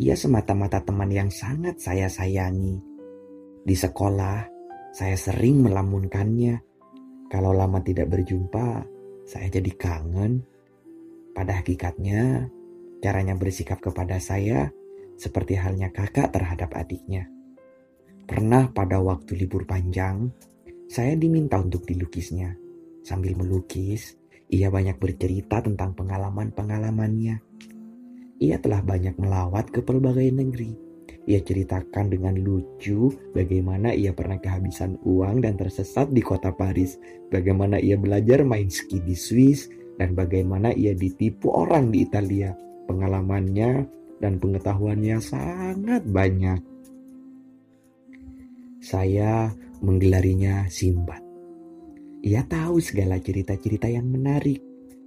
Ia 0.00 0.16
semata-mata 0.16 0.80
teman 0.80 1.12
yang 1.12 1.28
sangat 1.28 1.76
saya 1.82 2.08
sayangi. 2.08 2.80
Di 3.66 3.76
sekolah, 3.76 4.59
saya 4.90 5.14
sering 5.14 5.62
melamunkannya. 5.62 6.58
Kalau 7.30 7.54
lama 7.54 7.78
tidak 7.78 8.10
berjumpa, 8.10 8.82
saya 9.22 9.46
jadi 9.46 9.70
kangen. 9.78 10.42
Pada 11.30 11.62
hakikatnya, 11.62 12.50
caranya 12.98 13.38
bersikap 13.38 13.78
kepada 13.78 14.18
saya 14.18 14.74
seperti 15.14 15.54
halnya 15.54 15.94
kakak 15.94 16.34
terhadap 16.34 16.74
adiknya. 16.74 17.30
Pernah 18.26 18.74
pada 18.74 18.98
waktu 18.98 19.46
libur 19.46 19.62
panjang, 19.62 20.26
saya 20.90 21.14
diminta 21.14 21.62
untuk 21.62 21.86
dilukisnya. 21.86 22.58
Sambil 23.06 23.38
melukis, 23.38 24.18
ia 24.50 24.66
banyak 24.74 24.98
bercerita 24.98 25.62
tentang 25.62 25.94
pengalaman-pengalamannya. 25.94 27.36
Ia 28.42 28.56
telah 28.58 28.82
banyak 28.82 29.14
melawat 29.22 29.70
ke 29.70 29.86
pelbagai 29.86 30.34
negeri. 30.34 30.89
Ia 31.28 31.40
ceritakan 31.44 32.08
dengan 32.08 32.32
lucu 32.40 33.12
bagaimana 33.36 33.92
ia 33.92 34.16
pernah 34.16 34.40
kehabisan 34.40 34.96
uang 35.04 35.44
dan 35.44 35.60
tersesat 35.60 36.08
di 36.10 36.24
kota 36.24 36.54
Paris, 36.56 36.96
bagaimana 37.28 37.76
ia 37.76 38.00
belajar 38.00 38.40
main 38.40 38.72
ski 38.72 39.04
di 39.04 39.12
Swiss, 39.12 39.68
dan 40.00 40.16
bagaimana 40.16 40.72
ia 40.72 40.96
ditipu 40.96 41.52
orang 41.52 41.92
di 41.92 42.08
Italia. 42.08 42.56
Pengalamannya 42.88 43.84
dan 44.18 44.40
pengetahuannya 44.40 45.20
sangat 45.20 46.02
banyak. 46.08 46.60
Saya 48.80 49.52
menggelarinya 49.84 50.64
Simbat. 50.72 51.20
Ia 52.24 52.44
tahu 52.48 52.80
segala 52.80 53.20
cerita-cerita 53.20 53.88
yang 53.88 54.08
menarik. 54.08 54.60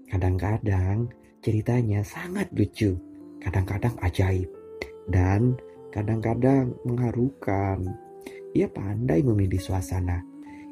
Kadang-kadang 0.09 1.09
ceritanya 1.41 2.05
sangat 2.05 2.53
lucu, 2.53 2.93
kadang-kadang 3.41 3.97
ajaib, 4.05 4.49
dan 5.09 5.57
kadang-kadang 5.93 6.73
mengharukan. 6.89 7.85
Ia 8.57 8.65
pandai 8.65 9.21
memilih 9.21 9.61
suasana. 9.61 10.25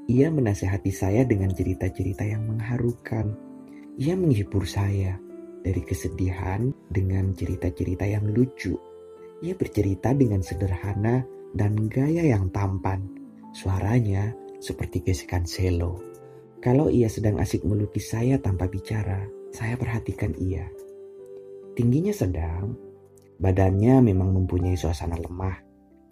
Ia 0.09 0.33
menasehati 0.33 0.89
saya 0.89 1.21
dengan 1.29 1.53
cerita-cerita 1.53 2.25
yang 2.25 2.49
mengharukan. 2.49 3.37
Ia 4.01 4.17
menghibur 4.17 4.65
saya 4.65 5.21
dari 5.61 5.85
kesedihan 5.85 6.73
dengan 6.89 7.37
cerita-cerita 7.37 8.09
yang 8.09 8.25
lucu. 8.33 8.73
Ia 9.45 9.53
bercerita 9.53 10.17
dengan 10.17 10.41
sederhana 10.41 11.21
dan 11.53 11.85
gaya 11.85 12.25
yang 12.25 12.49
tampan. 12.49 13.05
Suaranya 13.53 14.33
seperti 14.57 15.05
gesekan 15.05 15.45
selo. 15.45 16.01
Kalau 16.61 16.89
ia 16.89 17.09
sedang 17.09 17.37
asik 17.41 17.61
melukis 17.65 18.09
saya 18.09 18.37
tanpa 18.41 18.69
bicara, 18.69 19.25
saya 19.53 19.77
perhatikan 19.77 20.33
ia. 20.37 20.65
Tingginya 21.73 22.13
sedang, 22.13 22.77
badannya 23.41 24.05
memang 24.13 24.29
mempunyai 24.37 24.77
suasana 24.77 25.17
lemah. 25.17 25.57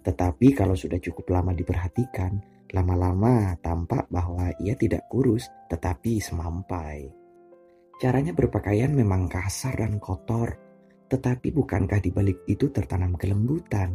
Tetapi 0.02 0.52
kalau 0.58 0.74
sudah 0.74 0.98
cukup 0.98 1.30
lama 1.30 1.54
diperhatikan, 1.54 2.42
lama-lama 2.74 3.54
tampak 3.62 4.10
bahwa 4.10 4.50
ia 4.58 4.74
tidak 4.74 5.06
kurus 5.06 5.46
tetapi 5.70 6.18
semampai. 6.18 7.06
Caranya 8.00 8.34
berpakaian 8.34 8.90
memang 8.90 9.30
kasar 9.30 9.78
dan 9.78 10.02
kotor, 10.02 10.56
tetapi 11.06 11.54
bukankah 11.54 12.00
di 12.02 12.10
balik 12.10 12.42
itu 12.50 12.72
tertanam 12.72 13.14
kelembutan? 13.14 13.94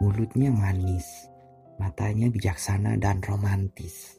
Mulutnya 0.00 0.48
manis, 0.48 1.28
matanya 1.76 2.32
bijaksana 2.32 2.96
dan 2.96 3.20
romantis. 3.20 4.16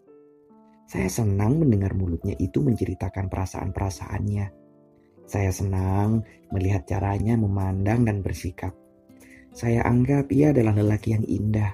Saya 0.85 1.07
senang 1.07 1.57
mendengar 1.57 1.97
mulutnya 1.97 2.35
itu 2.37 2.61
menceritakan 2.61 3.31
perasaan-perasaannya. 3.31 4.60
Saya 5.31 5.47
senang 5.55 6.27
melihat 6.51 6.83
caranya 6.83 7.39
memandang 7.39 8.03
dan 8.03 8.19
bersikap. 8.19 8.75
Saya 9.55 9.79
anggap 9.87 10.27
ia 10.27 10.51
adalah 10.51 10.75
lelaki 10.75 11.15
yang 11.15 11.23
indah. 11.23 11.71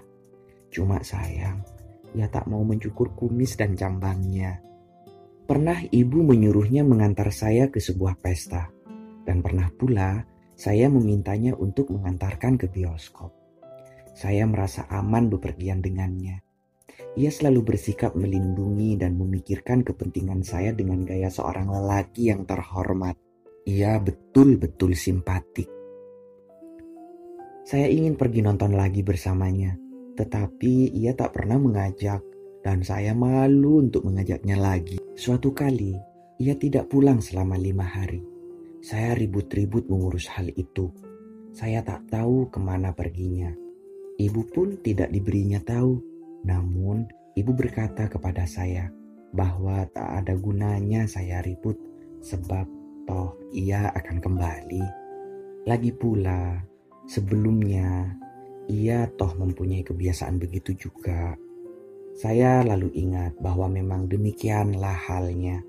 Cuma 0.69 1.01
sayang, 1.01 1.65
ia 2.13 2.29
tak 2.29 2.45
mau 2.45 2.61
mencukur 2.61 3.17
kumis 3.17 3.57
dan 3.57 3.73
jambangnya. 3.73 4.61
Pernah 5.49 5.81
ibu 5.89 6.21
menyuruhnya 6.21 6.85
mengantar 6.85 7.33
saya 7.33 7.65
ke 7.73 7.81
sebuah 7.81 8.21
pesta, 8.21 8.69
dan 9.25 9.41
pernah 9.41 9.73
pula 9.73 10.21
saya 10.53 10.85
memintanya 10.93 11.57
untuk 11.57 11.89
mengantarkan 11.89 12.61
ke 12.61 12.69
bioskop. 12.69 13.33
Saya 14.13 14.45
merasa 14.45 14.85
aman 14.85 15.33
bepergian 15.33 15.81
dengannya. 15.81 16.45
Ia 17.17 17.33
selalu 17.33 17.73
bersikap 17.73 18.13
melindungi 18.13 19.01
dan 19.01 19.17
memikirkan 19.17 19.81
kepentingan 19.81 20.45
saya 20.45 20.77
dengan 20.77 21.01
gaya 21.01 21.33
seorang 21.33 21.73
lelaki 21.73 22.29
yang 22.29 22.45
terhormat. 22.45 23.17
Ia 23.67 23.99
betul-betul 23.99 24.95
simpatik. 24.95 25.67
Saya 27.67 27.91
ingin 27.91 28.15
pergi 28.15 28.39
nonton 28.39 28.71
lagi 28.71 29.03
bersamanya, 29.03 29.75
tetapi 30.15 30.95
ia 30.95 31.11
tak 31.11 31.35
pernah 31.35 31.59
mengajak 31.59 32.23
dan 32.63 32.79
saya 32.79 33.11
malu 33.11 33.83
untuk 33.83 34.07
mengajaknya 34.07 34.55
lagi. 34.55 34.95
Suatu 35.19 35.51
kali, 35.51 35.99
ia 36.39 36.55
tidak 36.55 36.87
pulang 36.87 37.19
selama 37.19 37.59
lima 37.59 37.83
hari. 37.83 38.23
Saya 38.79 39.19
ribut-ribut 39.19 39.91
mengurus 39.91 40.31
hal 40.31 40.47
itu. 40.55 40.87
Saya 41.51 41.83
tak 41.83 42.07
tahu 42.07 42.47
ke 42.47 42.63
mana 42.63 42.95
perginya. 42.95 43.51
Ibu 44.15 44.47
pun 44.47 44.79
tidak 44.79 45.11
diberinya 45.11 45.59
tahu. 45.59 45.99
Namun, 46.47 47.03
ibu 47.35 47.51
berkata 47.51 48.07
kepada 48.07 48.47
saya 48.47 48.87
bahwa 49.35 49.83
tak 49.91 50.23
ada 50.23 50.39
gunanya 50.39 51.03
saya 51.03 51.43
ribut 51.43 51.75
sebab 52.23 52.76
toh 53.07 53.39
ia 53.55 53.89
akan 53.95 54.17
kembali. 54.19 54.83
Lagi 55.63 55.91
pula, 55.95 56.59
sebelumnya 57.07 58.11
ia 58.67 59.07
toh 59.15 59.31
mempunyai 59.39 59.81
kebiasaan 59.81 60.37
begitu 60.37 60.75
juga. 60.75 61.33
Saya 62.17 62.61
lalu 62.67 62.91
ingat 62.99 63.39
bahwa 63.39 63.71
memang 63.71 64.11
demikianlah 64.11 65.07
halnya. 65.07 65.63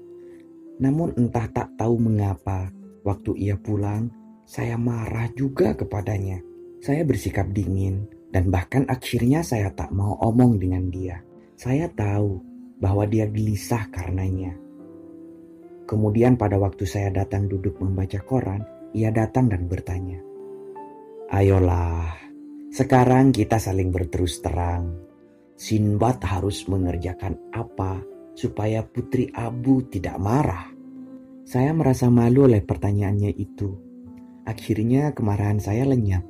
Namun 0.83 1.15
entah 1.15 1.47
tak 1.51 1.79
tahu 1.79 1.99
mengapa 2.03 2.75
waktu 3.07 3.39
ia 3.39 3.55
pulang, 3.55 4.11
saya 4.43 4.75
marah 4.75 5.31
juga 5.35 5.75
kepadanya. 5.79 6.43
Saya 6.79 7.03
bersikap 7.03 7.51
dingin 7.51 8.07
dan 8.31 8.49
bahkan 8.49 8.87
akhirnya 8.87 9.43
saya 9.43 9.71
tak 9.75 9.91
mau 9.91 10.17
omong 10.23 10.59
dengan 10.59 10.89
dia. 10.89 11.21
Saya 11.59 11.91
tahu 11.91 12.39
bahwa 12.79 13.05
dia 13.05 13.27
gelisah 13.27 13.91
karenanya. 13.91 14.68
Kemudian 15.89 16.37
pada 16.37 16.61
waktu 16.61 16.85
saya 16.85 17.09
datang 17.09 17.49
duduk 17.49 17.81
membaca 17.81 18.21
koran, 18.21 18.61
ia 18.93 19.09
datang 19.09 19.49
dan 19.49 19.65
bertanya, 19.65 20.21
Ayolah, 21.33 22.13
sekarang 22.69 23.33
kita 23.33 23.57
saling 23.57 23.89
berterus 23.89 24.45
terang 24.45 25.09
Sinbad 25.59 26.23
harus 26.23 26.71
mengerjakan 26.71 27.51
apa 27.51 27.99
supaya 28.39 28.87
Putri 28.87 29.27
Abu 29.35 29.83
tidak 29.91 30.15
marah? 30.23 30.71
Saya 31.43 31.75
merasa 31.75 32.07
malu 32.07 32.47
oleh 32.47 32.63
pertanyaannya 32.63 33.35
itu. 33.35 33.75
Akhirnya 34.47 35.11
kemarahan 35.11 35.59
saya 35.59 35.83
lenyap. 35.83 36.23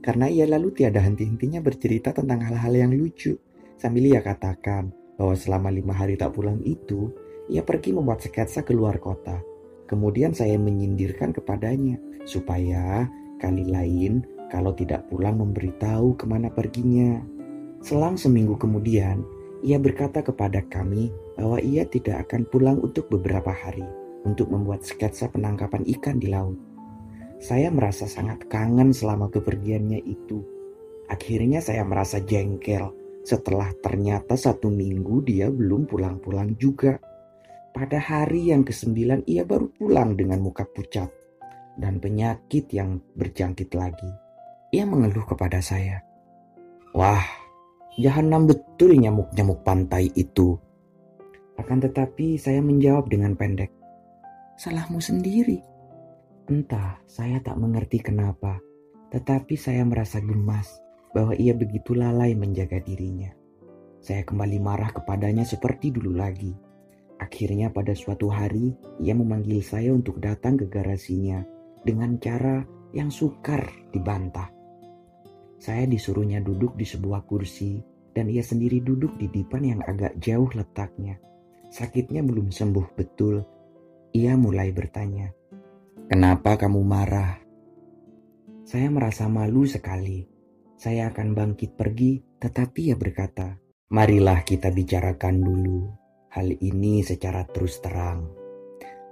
Karena 0.00 0.32
ia 0.32 0.48
lalu 0.48 0.72
tiada 0.72 1.04
henti-hentinya 1.04 1.60
bercerita 1.60 2.16
tentang 2.16 2.40
hal-hal 2.48 2.72
yang 2.72 2.96
lucu. 2.96 3.36
Sambil 3.76 4.08
ia 4.08 4.24
katakan 4.24 4.88
bahwa 5.20 5.36
selama 5.36 5.68
lima 5.68 5.92
hari 5.92 6.16
tak 6.16 6.32
pulang 6.32 6.64
itu, 6.64 7.12
ia 7.50 7.62
pergi 7.64 7.94
membuat 7.94 8.22
sketsa 8.22 8.62
ke 8.62 8.74
luar 8.74 8.98
kota. 9.02 9.40
Kemudian 9.88 10.36
saya 10.36 10.56
menyindirkan 10.56 11.34
kepadanya 11.34 11.98
supaya 12.26 13.08
kali 13.42 13.66
lain 13.66 14.22
Kalau 14.52 14.76
tidak 14.76 15.08
pulang 15.08 15.40
memberitahu 15.40 16.12
ke 16.20 16.28
mana 16.28 16.52
perginya. 16.52 17.24
Selang 17.80 18.20
seminggu 18.20 18.60
kemudian, 18.60 19.24
ia 19.64 19.80
berkata 19.80 20.20
kepada 20.20 20.60
kami 20.68 21.08
bahwa 21.40 21.56
ia 21.56 21.88
tidak 21.88 22.28
akan 22.28 22.44
pulang 22.52 22.76
untuk 22.84 23.08
beberapa 23.08 23.48
hari 23.48 23.88
untuk 24.28 24.52
membuat 24.52 24.84
sketsa 24.84 25.32
penangkapan 25.32 25.88
ikan 25.96 26.20
di 26.20 26.28
laut. 26.28 26.60
Saya 27.42 27.72
merasa 27.74 28.06
sangat 28.06 28.46
kangen 28.46 28.94
selama 28.94 29.32
kepergiannya 29.32 30.04
itu. 30.06 30.44
Akhirnya 31.10 31.58
saya 31.58 31.82
merasa 31.82 32.22
jengkel 32.22 32.92
setelah 33.22 33.70
ternyata 33.82 34.38
satu 34.38 34.70
minggu 34.70 35.26
dia 35.26 35.50
belum 35.50 35.90
pulang-pulang 35.90 36.54
juga. 36.58 36.98
Pada 37.72 37.96
hari 37.96 38.52
yang 38.52 38.68
kesembilan 38.68 39.24
ia 39.24 39.48
baru 39.48 39.72
pulang 39.72 40.12
dengan 40.12 40.44
muka 40.44 40.68
pucat 40.68 41.08
dan 41.80 41.96
penyakit 42.04 42.68
yang 42.68 43.00
berjangkit 43.16 43.72
lagi. 43.72 44.12
Ia 44.76 44.84
mengeluh 44.84 45.24
kepada 45.24 45.64
saya. 45.64 46.04
Wah, 46.92 47.24
jahanam 47.96 48.44
betul 48.44 48.92
nyamuk-nyamuk 49.00 49.64
pantai 49.64 50.12
itu. 50.12 50.60
Akan 51.56 51.80
tetapi 51.80 52.36
saya 52.36 52.60
menjawab 52.60 53.08
dengan 53.08 53.32
pendek. 53.36 53.72
Salahmu 54.60 55.00
sendiri. 55.00 55.64
Entah, 56.52 57.00
saya 57.08 57.40
tak 57.40 57.56
mengerti 57.56 58.04
kenapa. 58.04 58.60
Tetapi 59.08 59.56
saya 59.56 59.84
merasa 59.88 60.20
gemas 60.20 60.68
bahwa 61.16 61.32
ia 61.36 61.56
begitu 61.56 61.96
lalai 61.96 62.36
menjaga 62.36 62.80
dirinya. 62.84 63.32
Saya 64.00 64.24
kembali 64.28 64.60
marah 64.60 64.92
kepadanya 64.92 65.48
seperti 65.48 65.92
dulu 65.92 66.16
lagi. 66.16 66.71
Akhirnya 67.20 67.70
pada 67.70 67.92
suatu 67.92 68.32
hari, 68.32 68.74
ia 69.02 69.14
memanggil 69.14 69.60
saya 69.60 69.92
untuk 69.92 70.18
datang 70.18 70.58
ke 70.58 70.66
garasinya 70.66 71.44
dengan 71.82 72.16
cara 72.18 72.62
yang 72.94 73.08
sukar 73.08 73.66
dibantah. 73.90 74.52
Saya 75.62 75.86
disuruhnya 75.86 76.42
duduk 76.42 76.74
di 76.74 76.82
sebuah 76.82 77.24
kursi 77.24 77.78
dan 78.12 78.28
ia 78.28 78.42
sendiri 78.42 78.82
duduk 78.82 79.14
di 79.16 79.30
dipan 79.30 79.62
yang 79.62 79.80
agak 79.86 80.18
jauh 80.18 80.50
letaknya. 80.52 81.16
Sakitnya 81.72 82.20
belum 82.20 82.52
sembuh 82.52 82.86
betul. 82.98 83.40
Ia 84.12 84.36
mulai 84.36 84.68
bertanya, 84.74 85.32
"Kenapa 86.10 86.60
kamu 86.60 86.80
marah?" 86.84 87.40
Saya 88.66 88.92
merasa 88.92 89.30
malu 89.30 89.64
sekali. 89.64 90.26
Saya 90.76 91.08
akan 91.14 91.32
bangkit 91.32 91.78
pergi, 91.78 92.20
tetapi 92.42 92.92
ia 92.92 92.96
berkata, 92.98 93.56
"Marilah 93.94 94.42
kita 94.44 94.68
bicarakan 94.74 95.36
dulu 95.40 96.01
hal 96.32 96.48
ini 96.58 97.04
secara 97.04 97.44
terus 97.44 97.78
terang." 97.84 98.28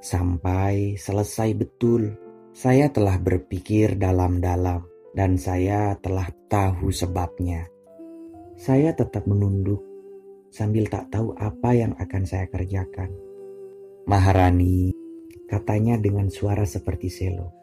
Sampai 0.00 0.96
selesai 0.96 1.52
betul, 1.52 2.16
saya 2.56 2.88
telah 2.88 3.20
berpikir 3.20 4.00
dalam-dalam 4.00 4.82
dan 5.12 5.36
saya 5.36 5.94
telah 6.00 6.26
tahu 6.48 6.88
sebabnya. 6.88 7.68
Saya 8.56 8.92
tetap 8.96 9.28
menunduk 9.28 9.80
sambil 10.50 10.90
tak 10.90 11.08
tahu 11.14 11.32
apa 11.38 11.70
yang 11.72 11.92
akan 11.96 12.22
saya 12.26 12.46
kerjakan. 12.50 13.12
Maharani, 14.04 14.90
katanya 15.46 15.96
dengan 15.96 16.28
suara 16.28 16.66
seperti 16.66 17.08
selo. 17.08 17.54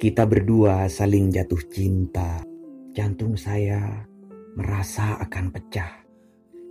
Kita 0.00 0.24
berdua 0.24 0.88
saling 0.88 1.28
jatuh 1.28 1.62
cinta. 1.68 2.40
Jantung 2.96 3.36
saya 3.36 4.08
merasa 4.56 5.20
akan 5.20 5.46
pecah. 5.52 5.92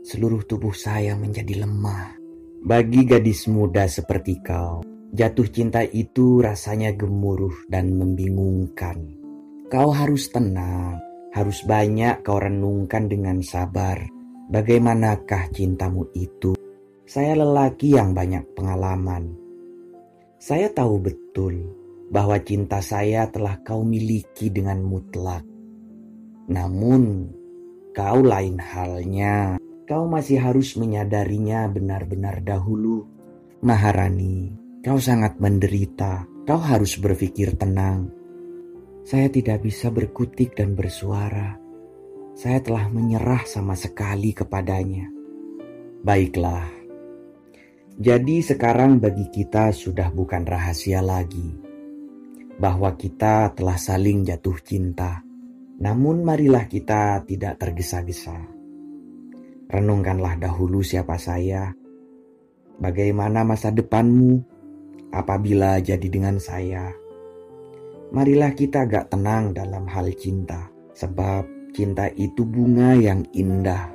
Seluruh 0.02 0.44
tubuh 0.50 0.74
saya 0.74 1.14
menjadi 1.14 1.64
lemah. 1.64 2.19
Bagi 2.60 3.08
gadis 3.08 3.48
muda 3.48 3.88
seperti 3.88 4.44
kau, 4.44 4.84
jatuh 5.16 5.48
cinta 5.48 5.80
itu 5.80 6.44
rasanya 6.44 6.92
gemuruh 6.92 7.56
dan 7.72 7.96
membingungkan. 7.96 9.16
Kau 9.72 9.96
harus 9.96 10.28
tenang, 10.28 11.00
harus 11.32 11.64
banyak 11.64 12.20
kau 12.20 12.36
renungkan 12.36 13.08
dengan 13.08 13.40
sabar. 13.40 14.04
Bagaimanakah 14.52 15.56
cintamu 15.56 16.12
itu? 16.12 16.60
Saya 17.08 17.40
lelaki 17.40 17.96
yang 17.96 18.12
banyak 18.12 18.44
pengalaman. 18.52 19.40
Saya 20.36 20.68
tahu 20.68 21.00
betul 21.00 21.64
bahwa 22.12 22.44
cinta 22.44 22.84
saya 22.84 23.32
telah 23.32 23.56
kau 23.64 23.88
miliki 23.88 24.52
dengan 24.52 24.84
mutlak. 24.84 25.48
Namun, 26.52 27.32
kau 27.96 28.20
lain 28.20 28.60
halnya. 28.60 29.56
Kau 29.90 30.06
masih 30.06 30.38
harus 30.38 30.78
menyadarinya 30.78 31.66
benar-benar 31.66 32.46
dahulu. 32.46 33.10
Maharani, 33.66 34.54
kau 34.86 35.02
sangat 35.02 35.42
menderita. 35.42 36.30
Kau 36.46 36.62
harus 36.62 36.94
berpikir 37.02 37.58
tenang. 37.58 38.14
Saya 39.02 39.34
tidak 39.34 39.66
bisa 39.66 39.90
berkutik 39.90 40.54
dan 40.54 40.78
bersuara. 40.78 41.58
Saya 42.38 42.62
telah 42.62 42.86
menyerah 42.94 43.50
sama 43.50 43.74
sekali 43.74 44.30
kepadanya. 44.30 45.10
Baiklah. 46.06 46.70
Jadi 47.98 48.46
sekarang 48.46 49.02
bagi 49.02 49.26
kita 49.34 49.74
sudah 49.74 50.14
bukan 50.14 50.46
rahasia 50.46 51.02
lagi 51.02 51.50
bahwa 52.62 52.94
kita 52.94 53.58
telah 53.58 53.82
saling 53.82 54.22
jatuh 54.22 54.62
cinta. 54.62 55.26
Namun 55.82 56.22
marilah 56.22 56.70
kita 56.70 57.26
tidak 57.26 57.58
tergesa-gesa. 57.58 58.59
Renungkanlah 59.70 60.42
dahulu 60.42 60.82
siapa 60.82 61.16
saya, 61.22 61.70
bagaimana 62.82 63.46
masa 63.46 63.70
depanmu 63.70 64.42
apabila 65.14 65.78
jadi 65.78 66.10
dengan 66.10 66.42
saya 66.42 66.90
marilah 68.10 68.52
kita 68.58 68.90
agak 68.90 69.14
tenang 69.14 69.54
dalam 69.54 69.86
hal 69.86 70.10
cinta, 70.18 70.70
sebab 70.98 71.46
cinta 71.74 72.10
itu 72.18 72.42
bunga 72.46 72.98
yang 72.98 73.22
indah. 73.34 73.94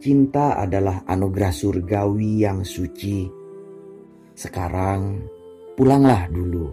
Cinta 0.00 0.56
adalah 0.56 1.04
anugerah 1.04 1.52
surgawi 1.52 2.44
yang 2.44 2.64
suci. 2.64 3.28
Sekarang, 4.32 5.20
pulanglah 5.76 6.24
dulu. 6.32 6.72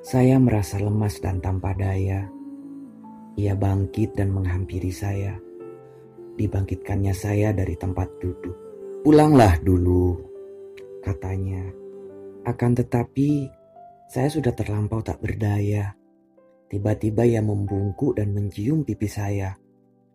Saya 0.00 0.40
merasa 0.40 0.80
lemas 0.80 1.20
dan 1.20 1.40
tanpa 1.40 1.76
daya. 1.76 2.24
Ia 3.36 3.52
bangkit 3.56 4.16
dan 4.16 4.32
menghampiri 4.32 4.92
saya. 4.92 5.36
Dibangkitkannya 6.34 7.14
saya 7.14 7.54
dari 7.54 7.78
tempat 7.78 8.10
duduk. 8.18 8.56
Pulanglah 9.06 9.60
dulu, 9.62 10.18
katanya. 11.04 11.62
Akan 12.44 12.74
tetapi, 12.74 13.46
saya 14.10 14.28
sudah 14.28 14.50
terlampau 14.52 15.00
tak 15.00 15.22
berdaya. 15.22 15.94
Tiba-tiba 16.66 17.22
ia 17.22 17.38
membungkuk 17.44 18.18
dan 18.18 18.34
mencium 18.34 18.82
pipi 18.82 19.06
saya. 19.06 19.54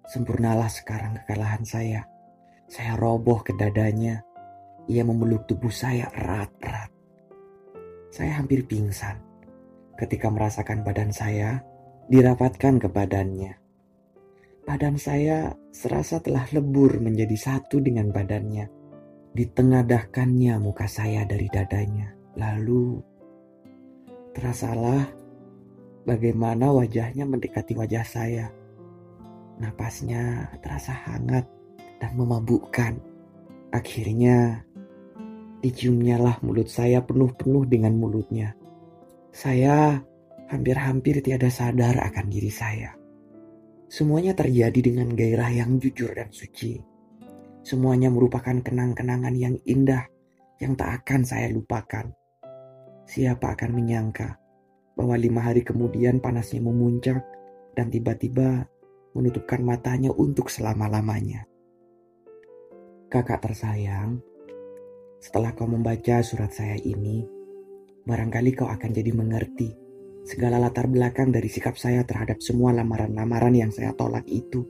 Sempurnalah 0.10 0.68
sekarang 0.68 1.22
kekalahan 1.24 1.64
saya. 1.64 2.02
Saya 2.68 2.98
roboh 2.98 3.42
ke 3.46 3.54
dadanya. 3.56 4.26
Ia 4.90 5.06
memeluk 5.06 5.46
tubuh 5.46 5.72
saya 5.72 6.10
erat-erat. 6.12 6.90
Saya 8.10 8.42
hampir 8.42 8.66
pingsan 8.66 9.22
ketika 9.96 10.34
merasakan 10.34 10.82
badan 10.82 11.14
saya 11.14 11.62
dirapatkan 12.10 12.82
ke 12.82 12.88
badannya. 12.90 13.54
Badan 14.68 14.96
saya 15.00 15.54
serasa 15.70 16.24
telah 16.24 16.48
lebur 16.56 17.00
menjadi 17.04 17.36
satu 17.36 17.84
dengan 17.84 18.12
badannya. 18.12 18.68
Ditengadahkannya 19.36 20.58
muka 20.60 20.88
saya 20.90 21.24
dari 21.24 21.48
dadanya. 21.52 22.14
Lalu 22.38 23.02
Terasalah 24.30 25.10
bagaimana 26.06 26.70
wajahnya 26.70 27.26
mendekati 27.26 27.74
wajah 27.74 28.06
saya. 28.06 28.46
Napasnya 29.58 30.54
terasa 30.62 30.94
hangat 30.94 31.50
dan 31.98 32.14
memabukkan. 32.14 33.02
Akhirnya 33.74 34.64
diciumnyalah 35.66 36.46
mulut 36.46 36.70
saya 36.70 37.02
penuh-penuh 37.02 37.66
dengan 37.66 37.98
mulutnya. 37.98 38.54
Saya 39.34 39.98
hampir-hampir 40.48 41.26
tiada 41.26 41.50
sadar 41.50 41.98
akan 41.98 42.26
diri 42.30 42.54
saya. 42.54 42.99
Semuanya 43.90 44.38
terjadi 44.38 44.86
dengan 44.86 45.10
gairah 45.18 45.50
yang 45.50 45.82
jujur 45.82 46.14
dan 46.14 46.30
suci. 46.30 46.78
Semuanya 47.66 48.14
merupakan 48.14 48.54
kenang-kenangan 48.54 49.34
yang 49.34 49.58
indah 49.66 50.06
yang 50.62 50.78
tak 50.78 51.02
akan 51.02 51.26
saya 51.26 51.50
lupakan. 51.50 52.14
Siapa 53.10 53.58
akan 53.58 53.74
menyangka 53.74 54.38
bahwa 54.94 55.18
lima 55.18 55.42
hari 55.42 55.66
kemudian 55.66 56.22
panasnya 56.22 56.62
memuncak 56.62 57.26
dan 57.74 57.90
tiba-tiba 57.90 58.70
menutupkan 59.18 59.66
matanya 59.66 60.14
untuk 60.14 60.54
selama-lamanya. 60.54 61.50
Kakak 63.10 63.42
tersayang, 63.42 64.22
setelah 65.18 65.58
kau 65.58 65.66
membaca 65.66 66.22
surat 66.22 66.54
saya 66.54 66.78
ini, 66.78 67.26
barangkali 68.06 68.54
kau 68.54 68.70
akan 68.70 68.94
jadi 68.94 69.18
mengerti 69.18 69.89
segala 70.30 70.62
latar 70.62 70.86
belakang 70.86 71.34
dari 71.34 71.50
sikap 71.50 71.74
saya 71.74 72.06
terhadap 72.06 72.38
semua 72.38 72.70
lamaran-lamaran 72.70 73.50
yang 73.50 73.74
saya 73.74 73.98
tolak 73.98 74.30
itu. 74.30 74.62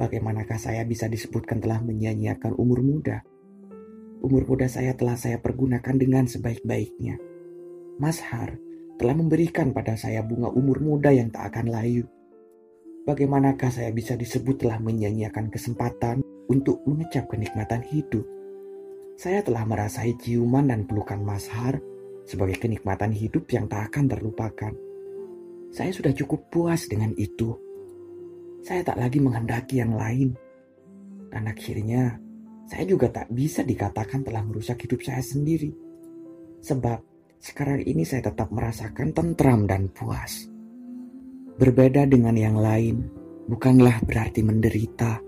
Bagaimanakah 0.00 0.56
saya 0.56 0.88
bisa 0.88 1.04
disebutkan 1.04 1.60
telah 1.60 1.84
menyia-nyiakan 1.84 2.56
umur 2.56 2.80
muda? 2.80 3.20
Umur 4.24 4.48
muda 4.48 4.72
saya 4.72 4.96
telah 4.96 5.20
saya 5.20 5.36
pergunakan 5.36 6.00
dengan 6.00 6.24
sebaik-baiknya. 6.24 7.20
Mas 8.00 8.24
Har, 8.24 8.56
telah 8.96 9.12
memberikan 9.12 9.76
pada 9.76 10.00
saya 10.00 10.24
bunga 10.24 10.48
umur 10.48 10.80
muda 10.80 11.12
yang 11.12 11.28
tak 11.28 11.52
akan 11.52 11.68
layu. 11.68 12.08
Bagaimanakah 13.04 13.68
saya 13.68 13.92
bisa 13.92 14.16
disebut 14.16 14.64
telah 14.64 14.80
menyanyiakan 14.80 15.52
kesempatan 15.52 16.24
untuk 16.48 16.80
mengecap 16.88 17.28
kenikmatan 17.28 17.84
hidup? 17.84 18.24
Saya 19.20 19.44
telah 19.44 19.68
merasai 19.68 20.16
ciuman 20.16 20.72
dan 20.72 20.88
pelukan 20.88 21.20
Mas 21.20 21.52
Har 21.52 21.76
sebagai 22.26 22.58
kenikmatan 22.58 23.14
hidup 23.14 23.46
yang 23.54 23.70
tak 23.70 23.94
akan 23.94 24.10
terlupakan. 24.10 24.72
Saya 25.70 25.90
sudah 25.94 26.10
cukup 26.10 26.50
puas 26.50 26.90
dengan 26.90 27.14
itu. 27.14 27.54
Saya 28.66 28.82
tak 28.82 28.98
lagi 28.98 29.22
menghendaki 29.22 29.78
yang 29.78 29.94
lain. 29.94 30.34
Dan 31.30 31.46
akhirnya, 31.46 32.18
saya 32.66 32.82
juga 32.82 33.06
tak 33.14 33.30
bisa 33.30 33.62
dikatakan 33.62 34.26
telah 34.26 34.42
merusak 34.42 34.82
hidup 34.82 34.98
saya 35.06 35.22
sendiri. 35.22 35.70
Sebab 36.66 36.98
sekarang 37.38 37.86
ini 37.86 38.02
saya 38.02 38.26
tetap 38.26 38.50
merasakan 38.50 39.14
tentram 39.14 39.70
dan 39.70 39.86
puas. 39.94 40.50
Berbeda 41.56 42.10
dengan 42.10 42.34
yang 42.34 42.58
lain, 42.58 43.06
bukanlah 43.46 44.02
berarti 44.02 44.42
menderita. 44.42 45.22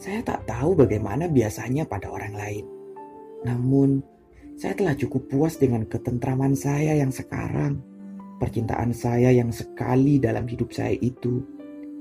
Saya 0.00 0.20
tak 0.26 0.48
tahu 0.48 0.74
bagaimana 0.74 1.30
biasanya 1.30 1.86
pada 1.86 2.10
orang 2.10 2.34
lain. 2.34 2.64
Namun, 3.46 4.19
saya 4.60 4.76
telah 4.76 4.92
cukup 4.92 5.32
puas 5.32 5.56
dengan 5.56 5.88
ketentraman 5.88 6.52
saya 6.52 6.92
yang 6.92 7.08
sekarang. 7.08 7.80
Percintaan 8.36 8.92
saya 8.92 9.32
yang 9.32 9.48
sekali 9.48 10.20
dalam 10.20 10.44
hidup 10.44 10.68
saya 10.76 10.92
itu 11.00 11.40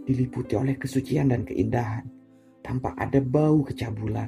diliputi 0.03 0.59
oleh 0.59 0.75
kesucian 0.75 1.31
dan 1.31 1.47
keindahan 1.47 2.03
tanpa 2.59 2.91
ada 2.99 3.23
bau 3.23 3.63
kecabulan. 3.63 4.27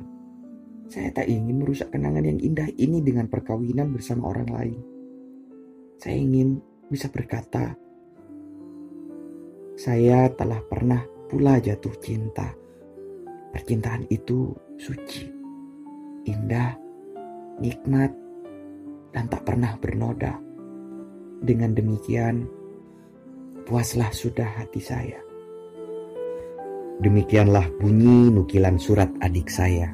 Saya 0.87 1.11
tak 1.11 1.27
ingin 1.27 1.59
merusak 1.59 1.91
kenangan 1.91 2.23
yang 2.23 2.39
indah 2.39 2.71
ini 2.79 3.03
dengan 3.03 3.27
perkawinan 3.27 3.91
bersama 3.91 4.31
orang 4.31 4.47
lain. 4.47 4.79
Saya 5.99 6.15
ingin 6.15 6.55
bisa 6.87 7.11
berkata, 7.11 7.75
saya 9.75 10.31
telah 10.31 10.63
pernah 10.71 11.03
pula 11.27 11.59
jatuh 11.59 11.95
cinta. 11.99 12.47
Percintaan 13.51 14.07
itu 14.07 14.55
suci, 14.79 15.27
indah, 16.31 16.80
nikmat, 17.61 18.09
dan 19.13 19.29
tak 19.29 19.45
pernah 19.45 19.77
bernoda. 19.77 20.41
Dengan 21.41 21.77
demikian, 21.77 22.49
puaslah 23.69 24.09
sudah 24.09 24.49
hati 24.57 24.81
saya. 24.81 25.21
Demikianlah 27.01 27.65
bunyi 27.81 28.29
nukilan 28.29 28.77
surat 28.77 29.09
adik 29.21 29.49
saya. 29.49 29.89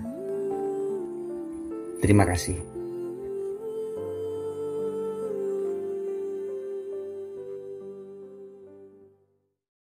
Terima 2.03 2.27
kasih. 2.27 2.76